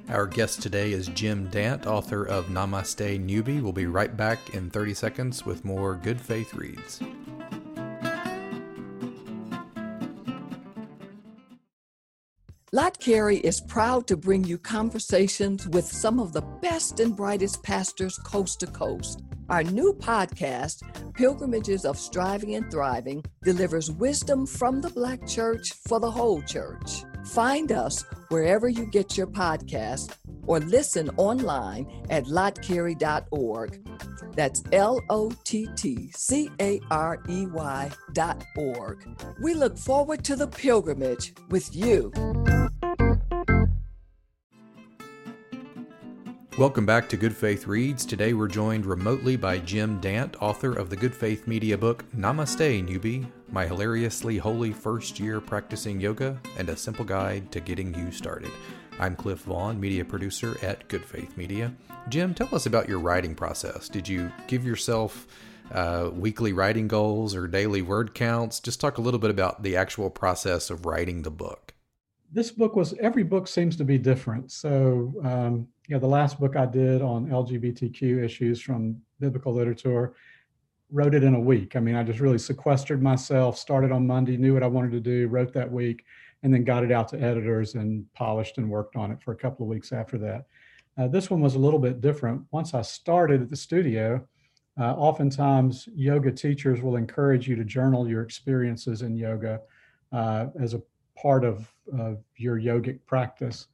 Our 0.10 0.26
guest 0.26 0.64
today 0.64 0.92
is 0.92 1.08
Jim 1.10 1.50
Dant, 1.50 1.86
author 1.86 2.26
of 2.26 2.48
Namaste 2.48 3.24
Newbie. 3.24 3.62
We'll 3.62 3.72
be 3.72 3.86
right 3.86 4.18
back 4.18 4.56
in 4.56 4.72
30 4.72 4.96
seconds 4.96 5.46
with 5.46 5.64
more 5.64 5.94
Good 5.94 6.20
Faith 6.20 6.56
Reads. 6.56 7.00
Lott 12.72 13.00
Carey 13.00 13.38
is 13.38 13.62
proud 13.62 14.08
to 14.08 14.18
bring 14.18 14.44
you 14.44 14.58
conversations 14.58 15.68
with 15.68 15.86
some 15.86 16.20
of 16.20 16.34
the 16.34 16.42
best 16.42 17.00
and 17.00 17.16
brightest 17.16 17.62
pastors 17.62 18.18
coast 18.18 18.62
to 18.62 18.68
coast. 18.68 19.22
Our 19.48 19.64
new 19.64 19.94
podcast, 19.94 21.14
Pilgrimages 21.14 21.86
of 21.86 22.00
Striving 22.00 22.56
and 22.56 22.72
Thriving, 22.72 23.24
delivers 23.44 23.92
wisdom 23.92 24.48
from 24.48 24.82
the 24.82 24.90
Black 24.90 25.28
church 25.28 25.74
for 25.88 26.00
the 26.00 26.10
whole 26.10 26.42
church. 26.42 27.04
Find 27.26 27.72
us 27.72 28.06
wherever 28.30 28.68
you 28.68 28.86
get 28.86 29.18
your 29.18 29.28
podcast 29.28 30.16
or 30.48 30.60
listen 30.60 31.10
online 31.18 31.88
at 32.10 32.26
lottcarey.org. 32.26 33.88
That's 34.36 34.64
L 34.72 35.02
O 35.10 35.32
T 35.44 35.68
T 35.76 36.12
C 36.12 36.50
A 36.60 36.80
R 36.90 37.22
E 37.30 37.46
Y 37.48 37.92
dot 38.14 38.44
org. 38.58 39.08
We 39.42 39.54
look 39.54 39.78
forward 39.78 40.24
to 40.26 40.36
the 40.36 40.48
pilgrimage 40.48 41.34
with 41.50 41.76
you. 41.76 42.12
Welcome 46.60 46.86
back 46.86 47.08
to 47.08 47.16
Good 47.16 47.38
Faith 47.38 47.68
Reads. 47.68 48.06
Today 48.06 48.34
we're 48.34 48.50
joined 48.50 48.86
remotely 48.86 49.38
by 49.38 49.60
Jim 49.60 49.98
Dant, 50.02 50.36
author 50.42 50.74
of 50.74 50.90
the 50.90 50.98
Good 50.98 51.16
Faith 51.16 51.48
Media 51.48 51.78
book 51.78 52.04
Namaste, 52.14 52.86
Newbie 52.86 53.26
My 53.50 53.66
Hilariously 53.66 54.38
Holy 54.38 54.74
First 54.74 55.22
Year 55.22 55.40
Practicing 55.40 56.02
Yoga 56.02 56.38
and 56.58 56.68
a 56.68 56.76
Simple 56.76 57.06
Guide 57.06 57.50
to 57.54 57.62
Getting 57.62 57.94
You 57.94 58.12
Started. 58.12 58.52
I'm 59.00 59.16
Cliff 59.16 59.40
Vaughn, 59.44 59.80
media 59.80 60.04
producer 60.04 60.58
at 60.62 60.86
Good 60.90 61.06
Faith 61.06 61.38
Media. 61.38 61.74
Jim, 62.10 62.34
tell 62.34 62.54
us 62.54 62.66
about 62.66 62.90
your 62.90 63.00
writing 63.00 63.36
process. 63.36 63.88
Did 63.88 64.06
you 64.10 64.30
give 64.48 64.66
yourself 64.66 65.28
uh, 65.72 66.10
weekly 66.14 66.52
writing 66.52 66.90
goals 66.90 67.36
or 67.36 67.48
daily 67.48 67.82
word 67.82 68.14
counts? 68.14 68.60
Just 68.60 68.82
talk 68.82 68.98
a 68.98 69.02
little 69.02 69.22
bit 69.22 69.32
about 69.32 69.64
the 69.64 69.78
actual 69.78 70.10
process 70.10 70.70
of 70.70 70.86
writing 70.86 71.22
the 71.22 71.32
book. 71.32 71.74
This 72.32 72.52
book 72.52 72.76
was, 72.76 72.94
every 73.00 73.24
book 73.24 73.48
seems 73.48 73.76
to 73.78 73.84
be 73.84 73.98
different. 73.98 74.52
So, 74.52 75.14
um, 75.24 75.68
you 75.88 75.96
know, 75.96 76.00
the 76.00 76.08
last 76.08 76.40
book 76.40 76.56
I 76.56 76.66
did 76.66 77.02
on 77.02 77.28
LGBTQ 77.28 78.24
issues 78.24 78.62
from 78.62 79.02
biblical 79.20 79.54
literature, 79.54 80.14
wrote 80.92 81.14
it 81.14 81.24
in 81.24 81.36
a 81.36 81.40
week. 81.40 81.76
I 81.76 81.80
mean, 81.80 81.96
I 81.96 82.04
just 82.04 82.20
really 82.20 82.38
sequestered 82.38 83.02
myself, 83.02 83.58
started 83.58 83.92
on 83.92 84.08
Monday, 84.08 84.38
knew 84.38 84.54
what 84.54 84.64
I 84.64 84.68
wanted 84.68 84.92
to 84.92 85.00
do, 85.00 85.28
wrote 85.28 85.54
that 85.54 85.72
week, 85.72 86.04
and 86.44 86.54
then 86.54 86.64
got 86.64 86.84
it 86.84 86.92
out 86.92 87.08
to 87.10 87.22
editors 87.22 87.76
and 87.76 88.12
polished 88.14 88.58
and 88.58 88.70
worked 88.70 88.96
on 88.96 89.12
it 89.12 89.22
for 89.22 89.32
a 89.32 89.38
couple 89.38 89.66
of 89.66 89.70
weeks 89.70 89.92
after 89.92 90.18
that. 90.20 90.46
Uh, 90.98 91.08
this 91.08 91.30
one 91.30 91.42
was 91.42 91.56
a 91.56 91.60
little 91.60 91.80
bit 91.80 92.02
different. 92.02 92.42
Once 92.52 92.74
I 92.74 92.82
started 92.82 93.42
at 93.42 93.50
the 93.50 93.56
studio, 93.56 94.26
uh, 94.80 94.94
oftentimes 94.94 95.88
yoga 95.94 96.32
teachers 96.32 96.82
will 96.82 96.96
encourage 96.96 97.48
you 97.48 97.56
to 97.56 97.64
journal 97.64 98.08
your 98.08 98.22
experiences 98.22 99.02
in 99.02 99.16
yoga 99.16 99.62
uh, 100.12 100.48
as 100.60 100.74
a 100.74 100.82
part 101.16 101.44
of 101.98 102.18
your 102.36 102.60
yogic 102.60 103.00
practice. 103.06 103.68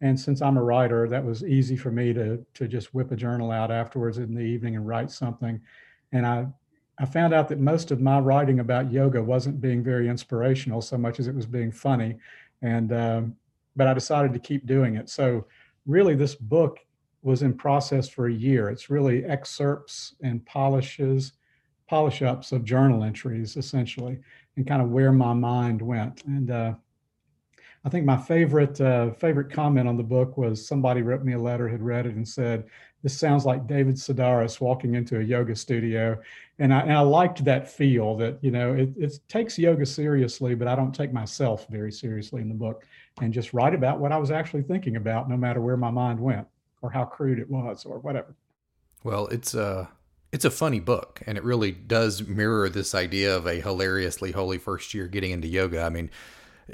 And 0.00 0.18
since 0.18 0.40
I'm 0.40 0.56
a 0.56 0.62
writer, 0.62 1.08
that 1.08 1.24
was 1.24 1.44
easy 1.44 1.76
for 1.76 1.90
me 1.90 2.12
to 2.14 2.44
to 2.54 2.68
just 2.68 2.94
whip 2.94 3.12
a 3.12 3.16
journal 3.16 3.50
out 3.50 3.70
afterwards 3.70 4.18
in 4.18 4.34
the 4.34 4.40
evening 4.42 4.76
and 4.76 4.86
write 4.86 5.10
something. 5.10 5.60
And 6.12 6.26
I 6.26 6.46
I 6.98 7.06
found 7.06 7.32
out 7.32 7.48
that 7.48 7.58
most 7.58 7.90
of 7.90 8.00
my 8.00 8.18
writing 8.18 8.60
about 8.60 8.92
yoga 8.92 9.22
wasn't 9.22 9.60
being 9.60 9.82
very 9.82 10.08
inspirational 10.08 10.82
so 10.82 10.98
much 10.98 11.18
as 11.18 11.28
it 11.28 11.34
was 11.34 11.46
being 11.46 11.72
funny. 11.72 12.16
And 12.62 12.92
um, 12.92 13.36
but 13.76 13.86
I 13.86 13.94
decided 13.94 14.32
to 14.34 14.38
keep 14.38 14.66
doing 14.66 14.96
it. 14.96 15.08
So 15.08 15.46
really, 15.86 16.14
this 16.14 16.34
book 16.34 16.78
was 17.22 17.42
in 17.42 17.54
process 17.54 18.08
for 18.08 18.28
a 18.28 18.32
year. 18.32 18.68
It's 18.68 18.90
really 18.90 19.24
excerpts 19.24 20.14
and 20.22 20.44
polishes, 20.46 21.32
polish 21.88 22.22
ups 22.22 22.52
of 22.52 22.64
journal 22.64 23.04
entries 23.04 23.56
essentially, 23.56 24.18
and 24.56 24.66
kind 24.66 24.82
of 24.82 24.90
where 24.90 25.12
my 25.12 25.32
mind 25.32 25.80
went. 25.82 26.24
And 26.24 26.50
uh, 26.50 26.74
I 27.84 27.88
think 27.88 28.04
my 28.04 28.16
favorite 28.16 28.80
uh, 28.80 29.12
favorite 29.12 29.50
comment 29.50 29.88
on 29.88 29.96
the 29.96 30.02
book 30.02 30.36
was 30.36 30.66
somebody 30.66 31.00
wrote 31.00 31.24
me 31.24 31.32
a 31.32 31.38
letter, 31.38 31.66
had 31.66 31.82
read 31.82 32.06
it, 32.06 32.14
and 32.14 32.28
said, 32.28 32.64
"This 33.02 33.18
sounds 33.18 33.46
like 33.46 33.66
David 33.66 33.94
Sedaris 33.94 34.60
walking 34.60 34.96
into 34.96 35.18
a 35.18 35.22
yoga 35.22 35.56
studio," 35.56 36.20
and 36.58 36.74
I, 36.74 36.80
and 36.80 36.92
I 36.92 37.00
liked 37.00 37.42
that 37.44 37.70
feel 37.70 38.16
that 38.18 38.38
you 38.42 38.50
know 38.50 38.74
it, 38.74 38.90
it 38.98 39.18
takes 39.28 39.58
yoga 39.58 39.86
seriously, 39.86 40.54
but 40.54 40.68
I 40.68 40.74
don't 40.74 40.94
take 40.94 41.12
myself 41.12 41.66
very 41.70 41.90
seriously 41.90 42.42
in 42.42 42.48
the 42.48 42.54
book, 42.54 42.84
and 43.22 43.32
just 43.32 43.54
write 43.54 43.74
about 43.74 43.98
what 43.98 44.12
I 44.12 44.18
was 44.18 44.30
actually 44.30 44.62
thinking 44.62 44.96
about, 44.96 45.30
no 45.30 45.38
matter 45.38 45.62
where 45.62 45.78
my 45.78 45.90
mind 45.90 46.20
went 46.20 46.46
or 46.82 46.90
how 46.90 47.04
crude 47.04 47.38
it 47.38 47.48
was 47.48 47.86
or 47.86 47.98
whatever. 47.98 48.34
Well, 49.04 49.26
it's 49.28 49.54
a 49.54 49.88
it's 50.32 50.44
a 50.44 50.50
funny 50.50 50.80
book, 50.80 51.22
and 51.26 51.38
it 51.38 51.44
really 51.44 51.72
does 51.72 52.26
mirror 52.28 52.68
this 52.68 52.94
idea 52.94 53.34
of 53.34 53.46
a 53.46 53.54
hilariously 53.54 54.32
holy 54.32 54.58
first 54.58 54.92
year 54.92 55.06
getting 55.06 55.30
into 55.30 55.48
yoga. 55.48 55.80
I 55.82 55.88
mean 55.88 56.10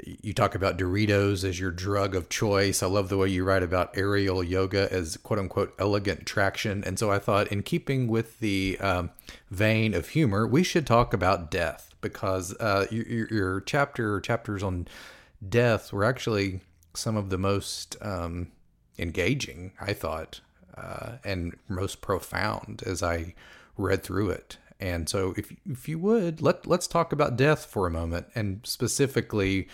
you 0.03 0.33
talk 0.33 0.55
about 0.55 0.77
Doritos 0.77 1.43
as 1.43 1.59
your 1.59 1.71
drug 1.71 2.15
of 2.15 2.29
choice. 2.29 2.83
I 2.83 2.87
love 2.87 3.09
the 3.09 3.17
way 3.17 3.29
you 3.29 3.43
write 3.43 3.63
about 3.63 3.97
aerial 3.97 4.43
yoga 4.43 4.91
as 4.91 5.17
quote 5.17 5.39
unquote 5.39 5.73
elegant 5.79 6.25
traction. 6.25 6.83
And 6.83 6.97
so 6.99 7.11
I 7.11 7.19
thought, 7.19 7.47
in 7.47 7.63
keeping 7.63 8.07
with 8.07 8.39
the 8.39 8.77
um, 8.79 9.11
vein 9.49 9.93
of 9.93 10.09
humor, 10.09 10.47
we 10.47 10.63
should 10.63 10.87
talk 10.87 11.13
about 11.13 11.51
death 11.51 11.93
because 12.01 12.55
uh, 12.57 12.87
your, 12.91 13.27
your 13.31 13.61
chapter 13.61 14.19
chapters 14.21 14.63
on 14.63 14.87
death 15.47 15.91
were 15.91 16.03
actually 16.03 16.61
some 16.93 17.15
of 17.15 17.29
the 17.29 17.37
most 17.37 17.95
um, 18.01 18.51
engaging, 18.97 19.73
I 19.79 19.93
thought, 19.93 20.41
uh, 20.75 21.17
and 21.23 21.55
most 21.67 22.01
profound 22.01 22.83
as 22.85 23.03
I 23.03 23.33
read 23.77 24.03
through 24.03 24.31
it. 24.31 24.57
And 24.79 25.09
so, 25.09 25.33
if 25.37 25.51
if 25.65 25.89
you 25.89 25.97
would 25.99 26.41
let 26.41 26.67
let's 26.67 26.87
talk 26.87 27.11
about 27.11 27.35
death 27.35 27.65
for 27.65 27.87
a 27.87 27.91
moment, 27.91 28.27
and 28.35 28.61
specifically 28.63 29.67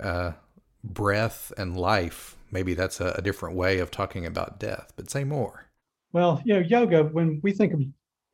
uh, 0.00 0.32
breath 0.82 1.52
and 1.56 1.76
life. 1.76 2.36
Maybe 2.50 2.74
that's 2.74 3.00
a, 3.00 3.14
a 3.16 3.22
different 3.22 3.56
way 3.56 3.78
of 3.78 3.90
talking 3.90 4.26
about 4.26 4.58
death, 4.58 4.92
but 4.96 5.10
say 5.10 5.24
more. 5.24 5.66
Well, 6.12 6.42
you 6.44 6.54
know, 6.54 6.60
yoga. 6.60 7.04
When 7.04 7.40
we 7.42 7.52
think 7.52 7.72
of, 7.72 7.80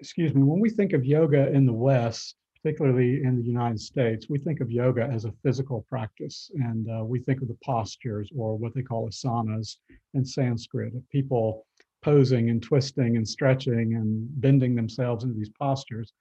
excuse 0.01 0.35
me, 0.35 0.43
when 0.43 0.61
we 0.61 0.71
think 0.71 0.93
of 0.93 1.05
yoga 1.05 1.51
in 1.53 1.67
the 1.67 1.73
West, 1.73 2.37
particularly 2.63 3.23
in 3.23 3.37
the 3.37 3.43
United 3.43 3.81
States, 3.81 4.27
we 4.31 4.39
think 4.39 4.61
of 4.61 4.71
yoga 4.71 5.09
as 5.13 5.25
a 5.25 5.33
physical 5.43 5.85
practice, 5.89 6.51
and 6.55 6.89
uh, 6.89 7.05
we 7.05 7.21
think 7.21 7.43
of 7.43 7.49
the 7.49 7.59
postures 7.65 8.31
or 8.37 8.57
what 8.57 8.75
they 8.75 8.83
call 8.83 9.09
asanas 9.09 9.77
in 10.15 10.25
Sanskrit 10.25 10.95
people 11.11 11.66
posing 12.07 12.51
and 12.51 12.63
twisting 12.63 13.17
and 13.17 13.29
stretching 13.29 13.97
and 13.97 14.29
bending 14.41 14.77
themselves 14.77 15.25
into 15.25 15.37
these 15.37 15.51
postures. 15.59 16.13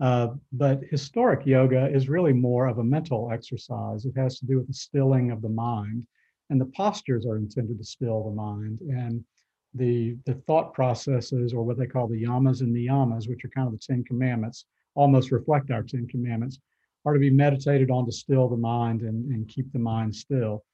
Uh, 0.00 0.28
but 0.52 0.80
historic 0.90 1.46
yoga 1.46 1.88
is 1.94 2.08
really 2.08 2.32
more 2.32 2.66
of 2.66 2.78
a 2.78 2.84
mental 2.96 3.30
exercise. 3.32 4.04
It 4.04 4.16
has 4.16 4.40
to 4.40 4.46
do 4.46 4.58
with 4.58 4.66
the 4.66 4.74
stilling 4.86 5.30
of 5.30 5.40
the 5.40 5.48
mind, 5.48 6.04
and 6.50 6.60
the 6.60 6.72
postures 6.80 7.24
are 7.24 7.36
intended 7.36 7.78
to 7.78 7.84
still 7.84 8.24
the 8.24 8.34
mind. 8.34 8.80
And 8.80 9.24
the 9.74 10.16
the 10.24 10.34
thought 10.46 10.74
processes, 10.74 11.52
or 11.54 11.62
what 11.62 11.78
they 11.78 11.86
call 11.86 12.08
the 12.08 12.24
yamas 12.24 12.60
and 12.62 12.74
niyamas, 12.74 13.28
which 13.28 13.44
are 13.44 13.54
kind 13.56 13.68
of 13.68 13.74
the 13.74 13.86
Ten 13.88 14.02
Commandments, 14.02 14.64
almost 14.96 15.30
reflect 15.30 15.70
our 15.70 15.84
Ten 15.84 16.08
Commandments, 16.08 16.58
are 17.04 17.14
to 17.14 17.20
be 17.20 17.30
meditated 17.30 17.90
on 17.90 18.06
to 18.06 18.12
still 18.12 18.48
the 18.48 18.56
mind 18.56 19.02
and, 19.02 19.30
and 19.32 19.48
keep 19.48 19.72
the 19.72 19.78
mind 19.92 20.16
still. 20.16 20.64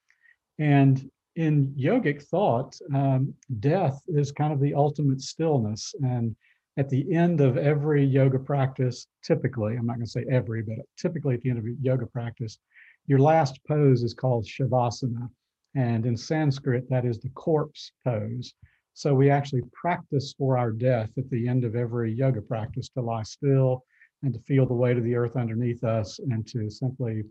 And 0.59 1.11
in 1.37 1.75
yogic 1.79 2.23
thought, 2.23 2.79
um, 2.95 3.35
death 3.61 4.01
is 4.09 4.33
kind 4.33 4.53
of 4.53 4.61
the 4.61 4.75
ultimate 4.75 5.21
stillness. 5.21 5.95
And 6.03 6.35
at 6.77 6.89
the 6.89 7.13
end 7.15 7.41
of 7.41 7.57
every 7.57 8.05
yoga 8.05 8.39
practice, 8.39 9.07
typically, 9.23 9.77
I'm 9.77 9.87
not 9.87 9.97
going 9.97 10.07
to 10.07 10.11
say 10.11 10.25
every, 10.31 10.63
but 10.63 10.79
typically 10.97 11.35
at 11.35 11.41
the 11.43 11.51
end 11.51 11.59
of 11.59 11.67
yoga 11.81 12.07
practice, 12.07 12.59
your 13.07 13.19
last 13.19 13.61
pose 13.67 14.03
is 14.03 14.15
called 14.15 14.47
Shavasana. 14.47 15.29
And 15.75 16.07
in 16.07 16.17
Sanskrit, 16.17 16.89
that 16.91 17.05
is 17.05 17.19
the 17.19 17.31
corpse 17.31 17.93
pose. 18.05 18.55
So 18.95 19.13
we 19.13 19.29
actually 19.29 19.63
practice 19.73 20.35
for 20.39 20.57
our 20.57 20.71
death 20.71 21.11
at 21.19 21.29
the 21.31 21.49
end 21.49 21.65
of 21.65 21.75
every 21.75 22.13
yoga 22.13 22.41
practice 22.41 22.89
to 22.91 23.01
lie 23.01 23.25
still 23.25 23.85
and 24.23 24.33
to 24.33 24.41
feel 24.41 24.67
the 24.67 24.75
weight 24.75 24.97
of 24.97 25.03
the 25.03 25.17
earth 25.17 25.37
underneath 25.37 25.83
us 25.83 26.21
and 26.21 26.47
to 26.47 26.71
simply 26.71 27.25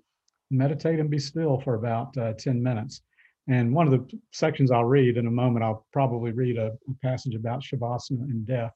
meditate 0.51 0.99
and 0.99 1.09
be 1.09 1.19
still 1.19 1.59
for 1.61 1.75
about 1.75 2.15
uh, 2.17 2.33
10 2.33 2.61
minutes. 2.61 3.01
And 3.47 3.73
one 3.73 3.91
of 3.91 3.91
the 3.91 4.19
sections 4.31 4.71
I'll 4.71 4.85
read 4.85 5.17
in 5.17 5.27
a 5.27 5.31
moment, 5.31 5.65
I'll 5.65 5.85
probably 5.91 6.31
read 6.31 6.57
a, 6.57 6.67
a 6.67 6.93
passage 7.01 7.35
about 7.35 7.61
Shavasana 7.61 8.21
and 8.21 8.45
death. 8.45 8.73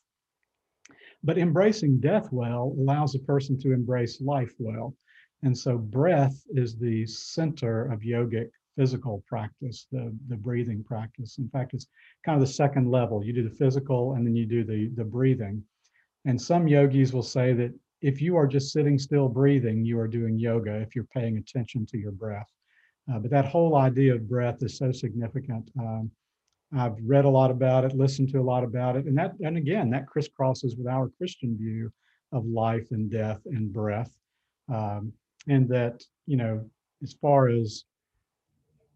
But 1.24 1.38
embracing 1.38 2.00
death 2.00 2.32
well 2.32 2.76
allows 2.78 3.16
a 3.16 3.20
person 3.20 3.58
to 3.60 3.72
embrace 3.72 4.22
life 4.22 4.54
well. 4.60 4.96
And 5.44 5.58
so 5.58 5.78
breath 5.78 6.36
is 6.50 6.78
the 6.78 7.06
center 7.06 7.92
of 7.92 8.02
yogic 8.02 8.50
physical 8.76 9.24
practice, 9.28 9.88
the, 9.92 10.16
the 10.28 10.36
breathing 10.36 10.84
practice. 10.84 11.38
In 11.40 11.50
fact, 11.50 11.74
it's 11.74 11.88
kind 12.24 12.36
of 12.40 12.48
the 12.48 12.54
second 12.54 12.92
level. 12.92 13.24
You 13.24 13.34
do 13.34 13.48
the 13.48 13.56
physical 13.56 14.14
and 14.14 14.26
then 14.26 14.36
you 14.36 14.46
do 14.46 14.64
the, 14.64 14.90
the 14.96 15.04
breathing. 15.04 15.64
And 16.26 16.40
some 16.40 16.68
yogis 16.68 17.14
will 17.14 17.24
say 17.24 17.54
that 17.54 17.74
if 18.02 18.22
you 18.22 18.36
are 18.36 18.48
just 18.48 18.72
sitting 18.72 19.00
still 19.00 19.30
breathing, 19.30 19.84
you 19.84 20.00
are 20.00 20.08
doing 20.08 20.38
yoga 20.38 20.76
if 20.76 20.96
you're 20.96 21.06
paying 21.06 21.38
attention 21.38 21.86
to 21.88 21.98
your 21.98 22.12
breath. 22.12 22.48
Uh, 23.12 23.20
but 23.20 23.32
that 23.32 23.46
whole 23.46 23.76
idea 23.76 24.14
of 24.14 24.28
breath 24.28 24.62
is 24.62 24.78
so 24.78 24.92
significant. 24.92 25.70
Um, 25.80 26.12
I've 26.76 26.98
read 27.02 27.26
a 27.26 27.30
lot 27.30 27.52
about 27.52 27.86
it, 27.86 27.96
listened 27.96 28.30
to 28.30 28.40
a 28.40 28.44
lot 28.44 28.64
about 28.64 28.98
it, 28.98 29.06
and 29.06 29.18
that, 29.18 29.34
and 29.42 29.56
again, 29.56 29.90
that 29.92 30.06
crisscrosses 30.06 30.78
with 30.78 30.88
our 30.88 31.10
Christian 31.18 31.58
view 31.58 31.92
of 32.34 32.46
life 32.46 32.92
and 32.92 33.10
death 33.10 33.40
and 33.46 33.72
breath, 33.72 34.12
um, 34.68 35.14
and 35.48 35.70
that 35.70 36.04
you 36.26 36.36
know, 36.36 36.70
as 37.02 37.14
far 37.14 37.48
as 37.48 37.86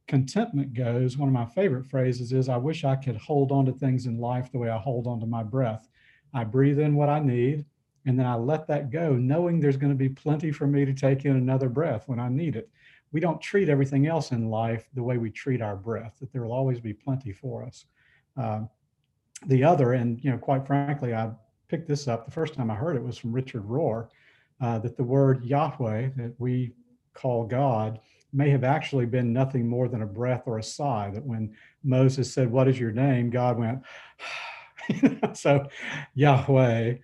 contentment 0.07 0.73
goes, 0.73 1.17
one 1.17 1.29
of 1.29 1.33
my 1.33 1.45
favorite 1.45 1.85
phrases 1.85 2.33
is, 2.33 2.49
"I 2.49 2.57
wish 2.57 2.83
I 2.83 2.97
could 2.97 3.15
hold 3.15 3.53
on 3.53 3.65
to 3.67 3.71
things 3.71 4.05
in 4.05 4.17
life 4.17 4.51
the 4.51 4.59
way 4.59 4.69
I 4.69 4.77
hold 4.77 5.07
on 5.07 5.21
to 5.21 5.25
my 5.25 5.43
breath. 5.43 5.87
I 6.33 6.43
breathe 6.43 6.79
in 6.79 6.95
what 6.95 7.07
I 7.07 7.19
need, 7.19 7.63
and 8.05 8.19
then 8.19 8.25
I 8.25 8.35
let 8.35 8.67
that 8.67 8.89
go, 8.89 9.15
knowing 9.15 9.61
there's 9.61 9.77
going 9.77 9.93
to 9.93 9.97
be 9.97 10.09
plenty 10.09 10.51
for 10.51 10.67
me 10.67 10.83
to 10.83 10.93
take 10.93 11.23
in 11.23 11.37
another 11.37 11.69
breath 11.69 12.09
when 12.09 12.19
I 12.19 12.27
need 12.27 12.57
it." 12.57 12.69
We 13.11 13.19
don't 13.19 13.41
treat 13.41 13.69
everything 13.69 14.07
else 14.07 14.31
in 14.31 14.49
life 14.49 14.87
the 14.93 15.03
way 15.03 15.17
we 15.17 15.29
treat 15.29 15.61
our 15.61 15.75
breath, 15.75 16.13
that 16.19 16.31
there 16.31 16.43
will 16.43 16.53
always 16.53 16.79
be 16.79 16.93
plenty 16.93 17.33
for 17.33 17.63
us. 17.63 17.85
Uh, 18.37 18.61
the 19.47 19.63
other, 19.63 19.93
and 19.93 20.23
you 20.23 20.31
know, 20.31 20.37
quite 20.37 20.65
frankly, 20.65 21.13
I 21.13 21.31
picked 21.67 21.87
this 21.87 22.07
up 22.07 22.25
the 22.25 22.31
first 22.31 22.53
time 22.53 22.69
I 22.69 22.75
heard 22.75 22.95
it 22.95 23.03
was 23.03 23.17
from 23.17 23.33
Richard 23.33 23.63
Rohr, 23.63 24.07
uh, 24.61 24.79
that 24.79 24.97
the 24.97 25.03
word 25.03 25.43
Yahweh 25.43 26.09
that 26.15 26.35
we 26.37 26.73
call 27.13 27.45
God 27.45 27.99
may 28.33 28.49
have 28.49 28.63
actually 28.63 29.05
been 29.05 29.33
nothing 29.33 29.67
more 29.67 29.87
than 29.87 30.03
a 30.03 30.07
breath 30.07 30.43
or 30.45 30.59
a 30.59 30.63
sigh. 30.63 31.09
That 31.13 31.23
when 31.23 31.55
Moses 31.83 32.33
said, 32.33 32.51
What 32.51 32.67
is 32.67 32.79
your 32.79 32.91
name? 32.91 33.29
God 33.29 33.57
went, 33.57 33.81
So 35.37 35.67
Yahweh. 36.15 36.95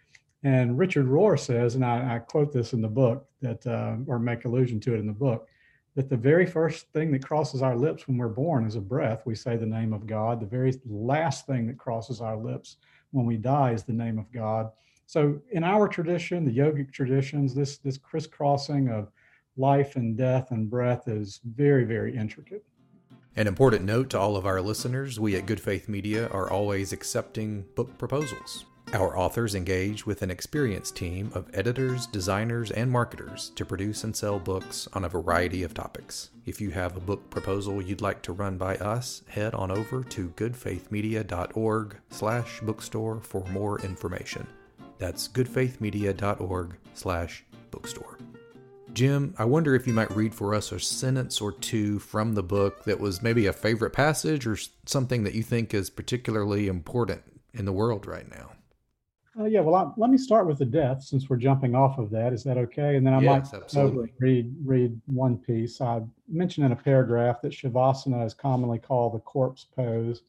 And 0.43 0.77
Richard 0.77 1.07
Rohr 1.07 1.37
says, 1.37 1.75
and 1.75 1.83
I, 1.83 2.15
I 2.15 2.19
quote 2.19 2.53
this 2.53 2.71
in 2.71 2.81
the 2.81 2.87
book 2.87 3.27
that, 3.41 3.65
uh, 3.65 3.95
or 4.05 4.19
make 4.19 4.45
allusion 4.45 4.79
to 4.81 4.93
it 4.93 4.99
in 4.99 5.07
the 5.07 5.11
book, 5.11 5.47
that 5.97 6.09
the 6.09 6.15
very 6.15 6.45
first 6.45 6.93
thing 6.93 7.11
that 7.11 7.25
crosses 7.25 7.63
our 7.63 7.75
lips 7.75 8.07
when 8.07 8.19
we're 8.19 8.27
born 8.27 8.67
is 8.67 8.75
a 8.75 8.79
breath. 8.79 9.23
We 9.25 9.33
say 9.33 9.57
the 9.57 9.65
name 9.65 9.93
of 9.93 10.05
God. 10.05 10.39
The 10.39 10.45
very 10.45 10.79
last 10.85 11.47
thing 11.47 11.65
that 11.65 11.79
crosses 11.79 12.21
our 12.21 12.37
lips 12.37 12.77
when 13.09 13.25
we 13.25 13.35
die 13.35 13.71
is 13.71 13.83
the 13.83 13.93
name 13.93 14.19
of 14.19 14.31
God. 14.31 14.69
So 15.07 15.41
in 15.49 15.63
our 15.63 15.87
tradition, 15.87 16.45
the 16.45 16.55
yogic 16.55 16.93
traditions, 16.93 17.55
this 17.55 17.79
this 17.79 17.97
crisscrossing 17.97 18.89
of 18.89 19.11
life 19.57 19.95
and 19.95 20.15
death 20.15 20.51
and 20.51 20.69
breath 20.69 21.07
is 21.07 21.41
very, 21.43 21.83
very 21.83 22.15
intricate. 22.15 22.63
An 23.35 23.47
important 23.47 23.83
note 23.83 24.11
to 24.11 24.19
all 24.19 24.37
of 24.37 24.45
our 24.45 24.61
listeners 24.61 25.19
we 25.19 25.35
at 25.35 25.47
Good 25.47 25.59
Faith 25.59 25.89
Media 25.89 26.27
are 26.27 26.47
always 26.47 26.93
accepting 26.93 27.65
book 27.75 27.97
proposals. 27.97 28.65
Our 28.93 29.17
authors 29.17 29.53
engage 29.53 30.05
with 30.05 30.21
an 30.21 30.31
experienced 30.31 30.95
team 30.95 31.29
of 31.35 31.49
editors, 31.53 32.07
designers, 32.07 32.71
and 32.71 32.89
marketers 32.89 33.51
to 33.55 33.65
produce 33.65 34.05
and 34.05 34.15
sell 34.15 34.39
books 34.39 34.87
on 34.93 35.03
a 35.03 35.09
variety 35.09 35.63
of 35.63 35.73
topics. 35.73 36.29
If 36.45 36.61
you 36.61 36.69
have 36.71 36.95
a 36.95 37.01
book 37.01 37.29
proposal 37.29 37.81
you'd 37.81 37.99
like 37.99 38.21
to 38.21 38.31
run 38.31 38.57
by 38.57 38.77
us, 38.77 39.23
head 39.27 39.53
on 39.53 39.71
over 39.71 40.05
to 40.05 40.29
goodfaithmedia.org 40.29 41.97
slash 42.11 42.61
bookstore 42.61 43.19
for 43.19 43.43
more 43.47 43.81
information. 43.81 44.47
That's 44.99 45.27
goodfaithmedia.org 45.27 46.77
slash 46.93 47.43
bookstore. 47.71 48.17
Jim, 48.93 49.35
I 49.37 49.43
wonder 49.43 49.75
if 49.75 49.85
you 49.85 49.93
might 49.93 50.15
read 50.15 50.33
for 50.33 50.55
us 50.55 50.71
a 50.71 50.79
sentence 50.79 51.41
or 51.41 51.51
two 51.51 51.99
from 51.99 52.33
the 52.35 52.41
book 52.41 52.85
that 52.85 53.01
was 53.01 53.21
maybe 53.21 53.47
a 53.47 53.53
favorite 53.53 53.91
passage 53.91 54.47
or 54.47 54.57
something 54.85 55.25
that 55.25 55.35
you 55.35 55.43
think 55.43 55.73
is 55.73 55.89
particularly 55.89 56.69
important 56.69 57.21
in 57.53 57.65
the 57.65 57.73
world 57.73 58.07
right 58.07 58.29
now. 58.31 58.51
Uh, 59.39 59.45
yeah, 59.45 59.59
well, 59.59 59.75
I, 59.75 59.91
let 59.97 60.09
me 60.09 60.17
start 60.17 60.47
with 60.47 60.57
the 60.57 60.65
death 60.65 61.03
since 61.03 61.29
we're 61.29 61.37
jumping 61.37 61.75
off 61.75 61.99
of 61.99 62.09
that. 62.09 62.33
Is 62.33 62.43
that 62.43 62.57
okay? 62.57 62.95
And 62.95 63.05
then 63.05 63.13
I 63.13 63.21
yes, 63.21 63.53
might 63.53 63.61
absolutely. 63.61 64.11
read 64.19 64.55
read 64.63 64.99
one 65.05 65.37
piece. 65.37 65.79
I 65.79 66.01
mentioned 66.27 66.65
in 66.65 66.71
a 66.71 66.75
paragraph 66.75 67.41
that 67.41 67.51
shavasana 67.51 68.25
is 68.25 68.33
commonly 68.33 68.79
called 68.79 69.13
the 69.13 69.19
corpse 69.19 69.63
pose, 69.75 70.23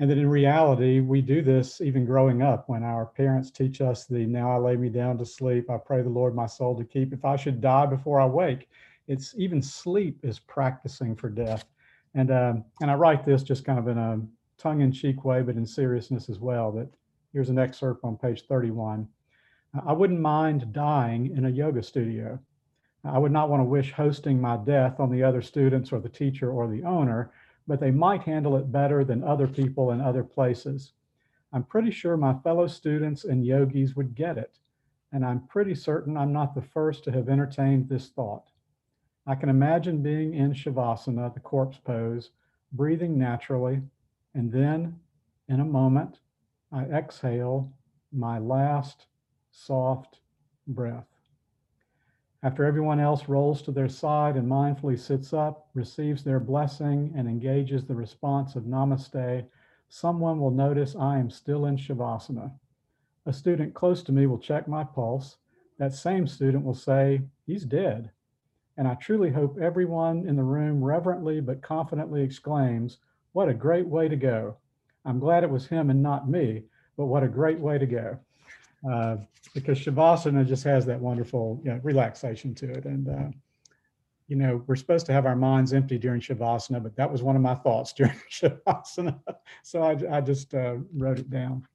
and 0.00 0.10
that 0.10 0.18
in 0.18 0.28
reality 0.28 0.98
we 0.98 1.20
do 1.22 1.42
this 1.42 1.80
even 1.80 2.04
growing 2.04 2.42
up 2.42 2.68
when 2.68 2.82
our 2.82 3.06
parents 3.06 3.50
teach 3.52 3.80
us 3.80 4.06
the 4.06 4.26
"Now 4.26 4.50
I 4.50 4.56
lay 4.56 4.76
me 4.76 4.88
down 4.88 5.16
to 5.18 5.26
sleep. 5.26 5.70
I 5.70 5.76
pray 5.76 6.02
the 6.02 6.08
Lord 6.08 6.34
my 6.34 6.46
soul 6.46 6.76
to 6.76 6.84
keep. 6.84 7.12
If 7.12 7.24
I 7.24 7.36
should 7.36 7.60
die 7.60 7.86
before 7.86 8.20
I 8.20 8.26
wake." 8.26 8.68
It's 9.06 9.34
even 9.36 9.60
sleep 9.60 10.18
is 10.22 10.38
practicing 10.38 11.14
for 11.14 11.28
death, 11.28 11.66
and 12.14 12.30
um, 12.30 12.64
and 12.80 12.90
I 12.90 12.94
write 12.94 13.24
this 13.24 13.42
just 13.42 13.64
kind 13.64 13.78
of 13.78 13.86
in 13.86 13.98
a 13.98 14.20
tongue-in-cheek 14.56 15.24
way, 15.24 15.42
but 15.42 15.56
in 15.56 15.66
seriousness 15.66 16.30
as 16.30 16.40
well. 16.40 16.72
That 16.72 16.88
Here's 17.34 17.50
an 17.50 17.58
excerpt 17.58 18.04
on 18.04 18.16
page 18.16 18.46
31. 18.46 19.08
I 19.84 19.92
wouldn't 19.92 20.20
mind 20.20 20.72
dying 20.72 21.36
in 21.36 21.46
a 21.46 21.50
yoga 21.50 21.82
studio. 21.82 22.38
I 23.02 23.18
would 23.18 23.32
not 23.32 23.50
want 23.50 23.58
to 23.58 23.64
wish 23.64 23.90
hosting 23.90 24.40
my 24.40 24.56
death 24.56 25.00
on 25.00 25.10
the 25.10 25.24
other 25.24 25.42
students 25.42 25.90
or 25.90 25.98
the 25.98 26.08
teacher 26.08 26.52
or 26.52 26.68
the 26.68 26.84
owner, 26.84 27.32
but 27.66 27.80
they 27.80 27.90
might 27.90 28.22
handle 28.22 28.56
it 28.56 28.70
better 28.70 29.02
than 29.02 29.24
other 29.24 29.48
people 29.48 29.90
in 29.90 30.00
other 30.00 30.22
places. 30.22 30.92
I'm 31.52 31.64
pretty 31.64 31.90
sure 31.90 32.16
my 32.16 32.34
fellow 32.34 32.68
students 32.68 33.24
and 33.24 33.44
yogis 33.44 33.96
would 33.96 34.14
get 34.14 34.38
it, 34.38 34.60
and 35.10 35.26
I'm 35.26 35.48
pretty 35.48 35.74
certain 35.74 36.16
I'm 36.16 36.32
not 36.32 36.54
the 36.54 36.62
first 36.62 37.02
to 37.04 37.10
have 37.10 37.28
entertained 37.28 37.88
this 37.88 38.10
thought. 38.10 38.52
I 39.26 39.34
can 39.34 39.48
imagine 39.48 40.04
being 40.04 40.34
in 40.34 40.52
Shavasana, 40.52 41.34
the 41.34 41.40
corpse 41.40 41.78
pose, 41.78 42.30
breathing 42.70 43.18
naturally, 43.18 43.82
and 44.34 44.52
then, 44.52 45.00
in 45.48 45.58
a 45.58 45.64
moment, 45.64 46.20
I 46.74 46.86
exhale 46.86 47.72
my 48.10 48.40
last 48.40 49.06
soft 49.52 50.18
breath. 50.66 51.06
After 52.42 52.64
everyone 52.64 52.98
else 52.98 53.28
rolls 53.28 53.62
to 53.62 53.70
their 53.70 53.88
side 53.88 54.36
and 54.36 54.50
mindfully 54.50 54.98
sits 54.98 55.32
up, 55.32 55.68
receives 55.74 56.24
their 56.24 56.40
blessing, 56.40 57.12
and 57.14 57.28
engages 57.28 57.84
the 57.84 57.94
response 57.94 58.56
of 58.56 58.64
namaste, 58.64 59.46
someone 59.88 60.40
will 60.40 60.50
notice 60.50 60.96
I 60.96 61.20
am 61.20 61.30
still 61.30 61.66
in 61.66 61.76
Shavasana. 61.76 62.50
A 63.24 63.32
student 63.32 63.72
close 63.72 64.02
to 64.02 64.12
me 64.12 64.26
will 64.26 64.38
check 64.38 64.66
my 64.66 64.82
pulse. 64.82 65.36
That 65.78 65.92
same 65.92 66.26
student 66.26 66.64
will 66.64 66.74
say, 66.74 67.22
He's 67.46 67.64
dead. 67.64 68.10
And 68.76 68.88
I 68.88 68.96
truly 68.96 69.30
hope 69.30 69.58
everyone 69.60 70.26
in 70.26 70.34
the 70.34 70.42
room 70.42 70.82
reverently 70.82 71.40
but 71.40 71.62
confidently 71.62 72.24
exclaims, 72.24 72.98
What 73.30 73.48
a 73.48 73.54
great 73.54 73.86
way 73.86 74.08
to 74.08 74.16
go! 74.16 74.56
I'm 75.04 75.18
glad 75.18 75.44
it 75.44 75.50
was 75.50 75.66
him 75.66 75.90
and 75.90 76.02
not 76.02 76.28
me, 76.28 76.62
but 76.96 77.06
what 77.06 77.22
a 77.22 77.28
great 77.28 77.58
way 77.58 77.78
to 77.78 77.86
go. 77.86 78.18
Uh, 78.88 79.16
because 79.54 79.78
Shavasana 79.78 80.46
just 80.46 80.64
has 80.64 80.84
that 80.86 81.00
wonderful 81.00 81.60
you 81.64 81.70
know, 81.70 81.80
relaxation 81.82 82.54
to 82.56 82.70
it. 82.70 82.84
And, 82.84 83.08
uh, 83.08 83.28
you 84.28 84.36
know, 84.36 84.62
we're 84.66 84.76
supposed 84.76 85.06
to 85.06 85.12
have 85.12 85.26
our 85.26 85.36
minds 85.36 85.72
empty 85.72 85.98
during 85.98 86.20
Shavasana, 86.20 86.82
but 86.82 86.96
that 86.96 87.10
was 87.10 87.22
one 87.22 87.36
of 87.36 87.42
my 87.42 87.54
thoughts 87.54 87.92
during 87.96 88.14
Shavasana. 88.30 89.18
so 89.62 89.82
I, 89.82 90.16
I 90.16 90.20
just 90.20 90.54
uh, 90.54 90.76
wrote 90.94 91.18
it 91.18 91.30
down. 91.30 91.66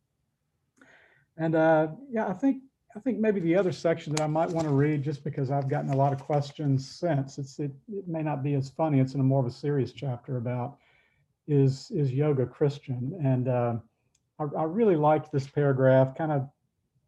And 1.38 1.56
uh, 1.56 1.88
yeah, 2.12 2.28
I 2.28 2.34
think 2.34 2.63
I 2.96 3.00
think 3.00 3.20
maybe 3.20 3.39
the 3.39 3.56
other 3.56 3.72
section 3.72 4.13
that 4.15 4.22
I 4.22 4.28
might 4.28 4.50
want 4.50 4.68
to 4.68 4.74
read, 4.74 5.04
just 5.04 5.24
because 5.24 5.52
I've 5.52 5.70
gotten 5.70 5.92
a 5.92 5.96
lot 5.96 6.12
of 6.12 6.20
questions 6.20 6.89
since, 6.89 7.38
it's 7.38 7.60
it, 7.60 7.72
it 7.88 8.08
may 8.08 8.24
not 8.24 8.44
be 8.44 8.56
as 8.56 8.72
funny. 8.72 9.00
It's 9.00 9.13
in 9.13 9.20
a 9.20 9.24
more 9.24 9.39
of 9.39 9.46
a 9.46 9.52
serious 9.52 9.94
chapter 9.94 10.38
about 10.38 10.78
is 11.50 11.92
is 11.92 12.14
yoga 12.14 12.46
Christian? 12.46 13.20
And 13.22 13.48
uh, 13.50 13.76
I, 14.40 14.44
I 14.58 14.64
really 14.64 14.96
liked 14.96 15.32
this 15.32 15.48
paragraph. 15.48 16.16
Kind 16.16 16.32
of 16.32 16.48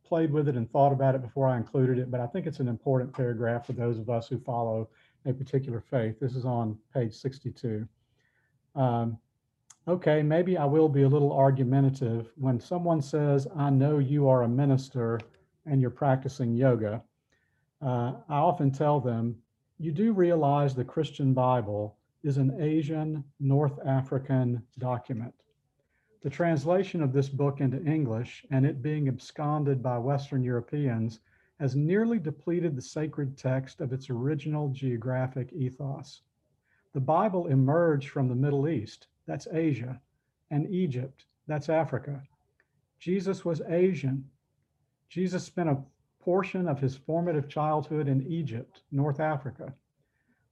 played 0.04 0.34
with 0.34 0.50
it 0.50 0.58
and 0.58 0.70
thought 0.70 0.92
about 0.92 1.16
it 1.16 1.22
before 1.22 1.48
I 1.48 1.56
included 1.56 1.98
it, 1.98 2.12
but 2.12 2.20
I 2.20 2.28
think 2.28 2.46
it's 2.46 2.60
an 2.60 2.68
important 2.68 3.14
paragraph 3.14 3.66
for 3.66 3.72
those 3.72 3.98
of 3.98 4.10
us 4.10 4.28
who 4.28 4.38
follow 4.40 4.90
a 5.26 5.32
particular 5.32 5.80
faith. 5.80 6.20
This 6.20 6.36
is 6.36 6.44
on 6.44 6.78
page 6.94 7.14
62. 7.14 7.88
Um, 8.76 9.18
okay, 9.88 10.22
maybe 10.22 10.58
I 10.58 10.66
will 10.66 10.90
be 10.90 11.04
a 11.04 11.08
little 11.08 11.32
argumentative. 11.32 12.30
When 12.36 12.60
someone 12.60 13.02
says, 13.02 13.48
I 13.56 13.70
know 13.70 14.00
you 14.00 14.28
are 14.28 14.44
a 14.44 14.50
minister 14.50 15.22
and 15.66 15.80
you're 15.80 15.90
practicing 15.90 16.54
yoga, 16.54 17.02
uh, 17.82 18.14
I 18.28 18.36
often 18.36 18.70
tell 18.70 19.00
them, 19.00 19.38
you 19.78 19.94
do 19.94 20.12
realize 20.12 20.76
the 20.76 20.84
Christian 20.84 21.34
Bible 21.34 21.96
is 22.24 22.38
an 22.38 22.62
Asian 22.62 23.24
North 23.40 23.80
African 23.86 24.62
document. 24.78 25.34
The 26.22 26.30
translation 26.30 27.02
of 27.02 27.14
this 27.14 27.30
book 27.30 27.62
into 27.62 27.84
English 27.84 28.46
and 28.52 28.66
it 28.66 28.82
being 28.82 29.08
absconded 29.08 29.82
by 29.82 29.98
Western 29.98 30.44
Europeans 30.44 31.20
has 31.60 31.76
nearly 31.76 32.20
depleted 32.20 32.76
the 32.76 32.82
sacred 32.82 33.38
text 33.38 33.82
of 33.82 33.92
its 33.92 34.10
original 34.10 34.70
geographic 34.70 35.52
ethos. 35.54 36.22
The 36.94 37.00
Bible 37.00 37.48
emerged 37.48 38.10
from 38.10 38.28
the 38.28 38.36
Middle 38.36 38.68
East, 38.68 39.08
that's 39.26 39.48
Asia, 39.52 40.00
and 40.52 40.70
Egypt, 40.70 41.26
that's 41.48 41.70
Africa. 41.70 42.22
Jesus 43.00 43.44
was 43.44 43.62
Asian. 43.68 44.30
Jesus 45.10 45.44
spent 45.44 45.70
a 45.70 45.82
portion 46.20 46.68
of 46.68 46.80
his 46.80 46.96
formative 46.96 47.50
childhood 47.50 48.08
in 48.08 48.26
Egypt, 48.28 48.84
North 48.92 49.20
Africa. 49.20 49.74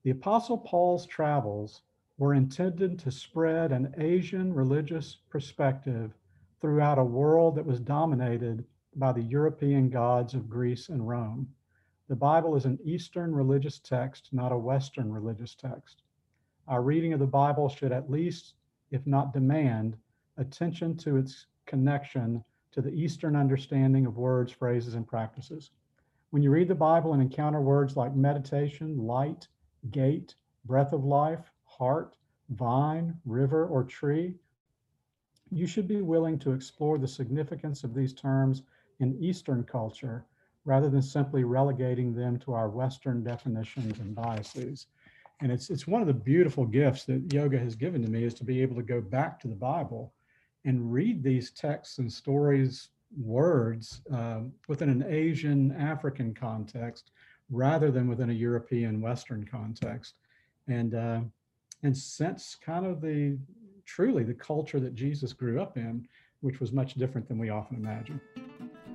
The 0.04 0.12
Apostle 0.12 0.58
Paul's 0.58 1.06
travels 1.06 1.82
were 2.18 2.34
intended 2.34 2.98
to 3.00 3.12
spread 3.12 3.74
an 3.74 3.94
Asian 3.98 4.54
religious 4.54 5.18
perspective 5.28 6.14
throughout 6.62 6.98
a 6.98 7.04
world 7.04 7.56
that 7.56 7.66
was 7.66 7.82
dominated 7.82 8.66
by 8.96 9.12
the 9.12 9.24
European 9.24 9.90
gods 9.90 10.34
of 10.34 10.50
Greece 10.50 10.88
and 10.88 11.06
Rome. 11.06 11.54
The 12.08 12.16
Bible 12.16 12.56
is 12.56 12.66
an 12.66 12.80
Eastern 12.82 13.36
religious 13.36 13.78
text, 13.78 14.30
not 14.32 14.54
a 14.54 14.58
Western 14.58 15.12
religious 15.12 15.54
text. 15.54 16.04
Our 16.70 16.82
reading 16.82 17.12
of 17.12 17.20
the 17.20 17.28
Bible 17.28 17.68
should 17.68 17.92
at 17.92 18.10
least, 18.10 18.54
if 18.92 19.06
not 19.06 19.34
demand, 19.34 19.98
attention 20.38 20.96
to 20.98 21.18
its 21.18 21.48
connection 21.66 22.42
to 22.72 22.82
the 22.82 22.94
Eastern 22.94 23.36
understanding 23.36 24.06
of 24.06 24.18
words, 24.18 24.52
phrases, 24.54 24.94
and 24.94 25.06
practices. 25.06 25.72
When 26.30 26.42
you 26.42 26.52
read 26.52 26.70
the 26.70 26.76
Bible 26.76 27.12
and 27.12 27.22
encounter 27.22 27.60
words 27.60 27.98
like 27.98 28.16
meditation, 28.16 28.98
light, 28.98 29.48
gate, 29.92 30.36
breath 30.66 30.94
of 30.94 31.04
life, 31.04 31.52
heart, 31.66 32.16
vine, 32.50 33.16
river, 33.26 33.68
or 33.68 33.84
tree, 33.84 34.36
you 35.52 35.66
should 35.66 35.88
be 35.88 36.02
willing 36.02 36.38
to 36.40 36.52
explore 36.52 36.98
the 36.98 37.08
significance 37.08 37.84
of 37.84 37.94
these 37.94 38.14
terms 38.14 38.64
in 39.00 39.18
Eastern 39.20 39.64
culture 39.64 40.26
rather 40.66 40.90
than 40.90 41.02
simply 41.02 41.44
relegating 41.44 42.14
them 42.14 42.38
to 42.38 42.54
our 42.54 42.70
Western 42.70 43.24
definitions 43.24 44.00
and 44.00 44.14
biases. 44.14 44.88
And 45.42 45.52
it's, 45.52 45.70
it's 45.70 45.88
one 45.88 46.02
of 46.02 46.08
the 46.08 46.14
beautiful 46.14 46.66
gifts 46.66 47.06
that 47.06 47.34
yoga 47.34 47.58
has 47.58 47.76
given 47.76 48.04
to 48.04 48.10
me 48.10 48.24
is 48.24 48.34
to 48.36 48.44
be 48.44 48.62
able 48.62 48.76
to 48.76 48.84
go 48.84 49.02
back 49.02 49.40
to 49.40 49.48
the 49.48 49.56
Bible 49.56 50.14
and 50.66 50.92
read 50.92 51.24
these 51.24 51.52
texts 51.52 51.98
and 51.98 52.12
stories, 52.12 52.90
words 53.18 54.02
um, 54.12 54.52
within 54.68 54.90
an 54.90 55.06
Asian 55.08 55.72
African 55.72 56.34
context 56.34 57.12
rather 57.50 57.92
than 57.92 58.08
within 58.08 58.30
a 58.30 58.34
European 58.34 59.02
Western 59.02 59.46
context. 59.46 60.16
and 60.68 60.94
uh, 60.94 61.22
and 61.84 61.96
sense 61.96 62.58
kind 62.64 62.86
of 62.86 63.02
the 63.02 63.38
truly 63.86 64.24
the 64.24 64.34
culture 64.34 64.80
that 64.80 64.96
Jesus 64.96 65.34
grew 65.34 65.62
up 65.62 65.78
in, 65.78 66.08
which 66.42 66.60
was 66.60 66.72
much 66.72 66.94
different 66.96 67.28
than 67.28 67.38
we 67.38 67.50
often 67.50 67.78
imagine. 67.78 68.22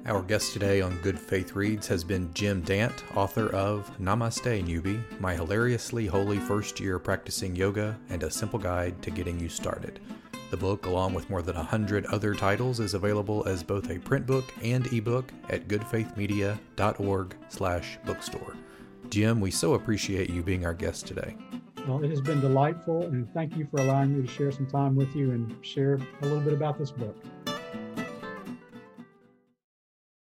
Our 0.07 0.23
guest 0.23 0.53
today 0.53 0.83
on 0.83 1.01
Good 1.01 1.19
Faith 1.19 1.57
Reads 1.57 1.87
has 1.89 2.05
been 2.05 2.33
Jim 2.35 2.61
Dant, 2.61 3.03
author 3.17 3.49
of 3.49 3.91
Namaste 3.99 4.63
Newbie, 4.63 5.03
my 5.19 5.35
hilariously 5.35 6.07
holy 6.07 6.39
first 6.39 6.79
year 6.79 6.99
practicing 6.99 7.57
yoga 7.57 7.99
and 8.11 8.23
a 8.23 8.31
simple 8.31 8.59
guide 8.59 9.01
to 9.03 9.11
getting 9.11 9.41
you 9.41 9.49
started. 9.49 10.01
The 10.55 10.61
book, 10.61 10.87
along 10.87 11.15
with 11.15 11.29
more 11.29 11.43
than 11.43 11.57
a 11.57 11.65
hundred 11.65 12.07
other 12.07 12.33
titles, 12.33 12.79
is 12.79 12.95
available 12.95 13.43
as 13.49 13.65
both 13.65 13.91
a 13.91 13.99
print 13.99 14.25
book 14.25 14.45
and 14.63 14.87
ebook 14.93 15.33
at 15.51 15.67
goodfaithmedia.org 15.67 17.37
slash 17.49 17.99
bookstore. 18.05 18.57
Jim, 19.11 19.41
we 19.41 19.51
so 19.51 19.75
appreciate 19.75 20.31
you 20.31 20.45
being 20.45 20.65
our 20.65 20.73
guest 20.73 21.09
today. 21.09 21.37
Well, 21.89 22.05
it 22.05 22.11
has 22.11 22.21
been 22.21 22.41
delightful, 22.41 23.03
and 23.03 23.29
thank 23.35 23.57
you 23.57 23.67
for 23.69 23.81
allowing 23.81 24.17
me 24.17 24.25
to 24.25 24.33
share 24.33 24.53
some 24.53 24.67
time 24.69 24.95
with 24.95 25.13
you 25.17 25.33
and 25.33 25.57
share 25.63 25.99
a 26.23 26.25
little 26.25 26.39
bit 26.39 26.53
about 26.53 26.79
this 26.79 26.93
book. 26.93 27.17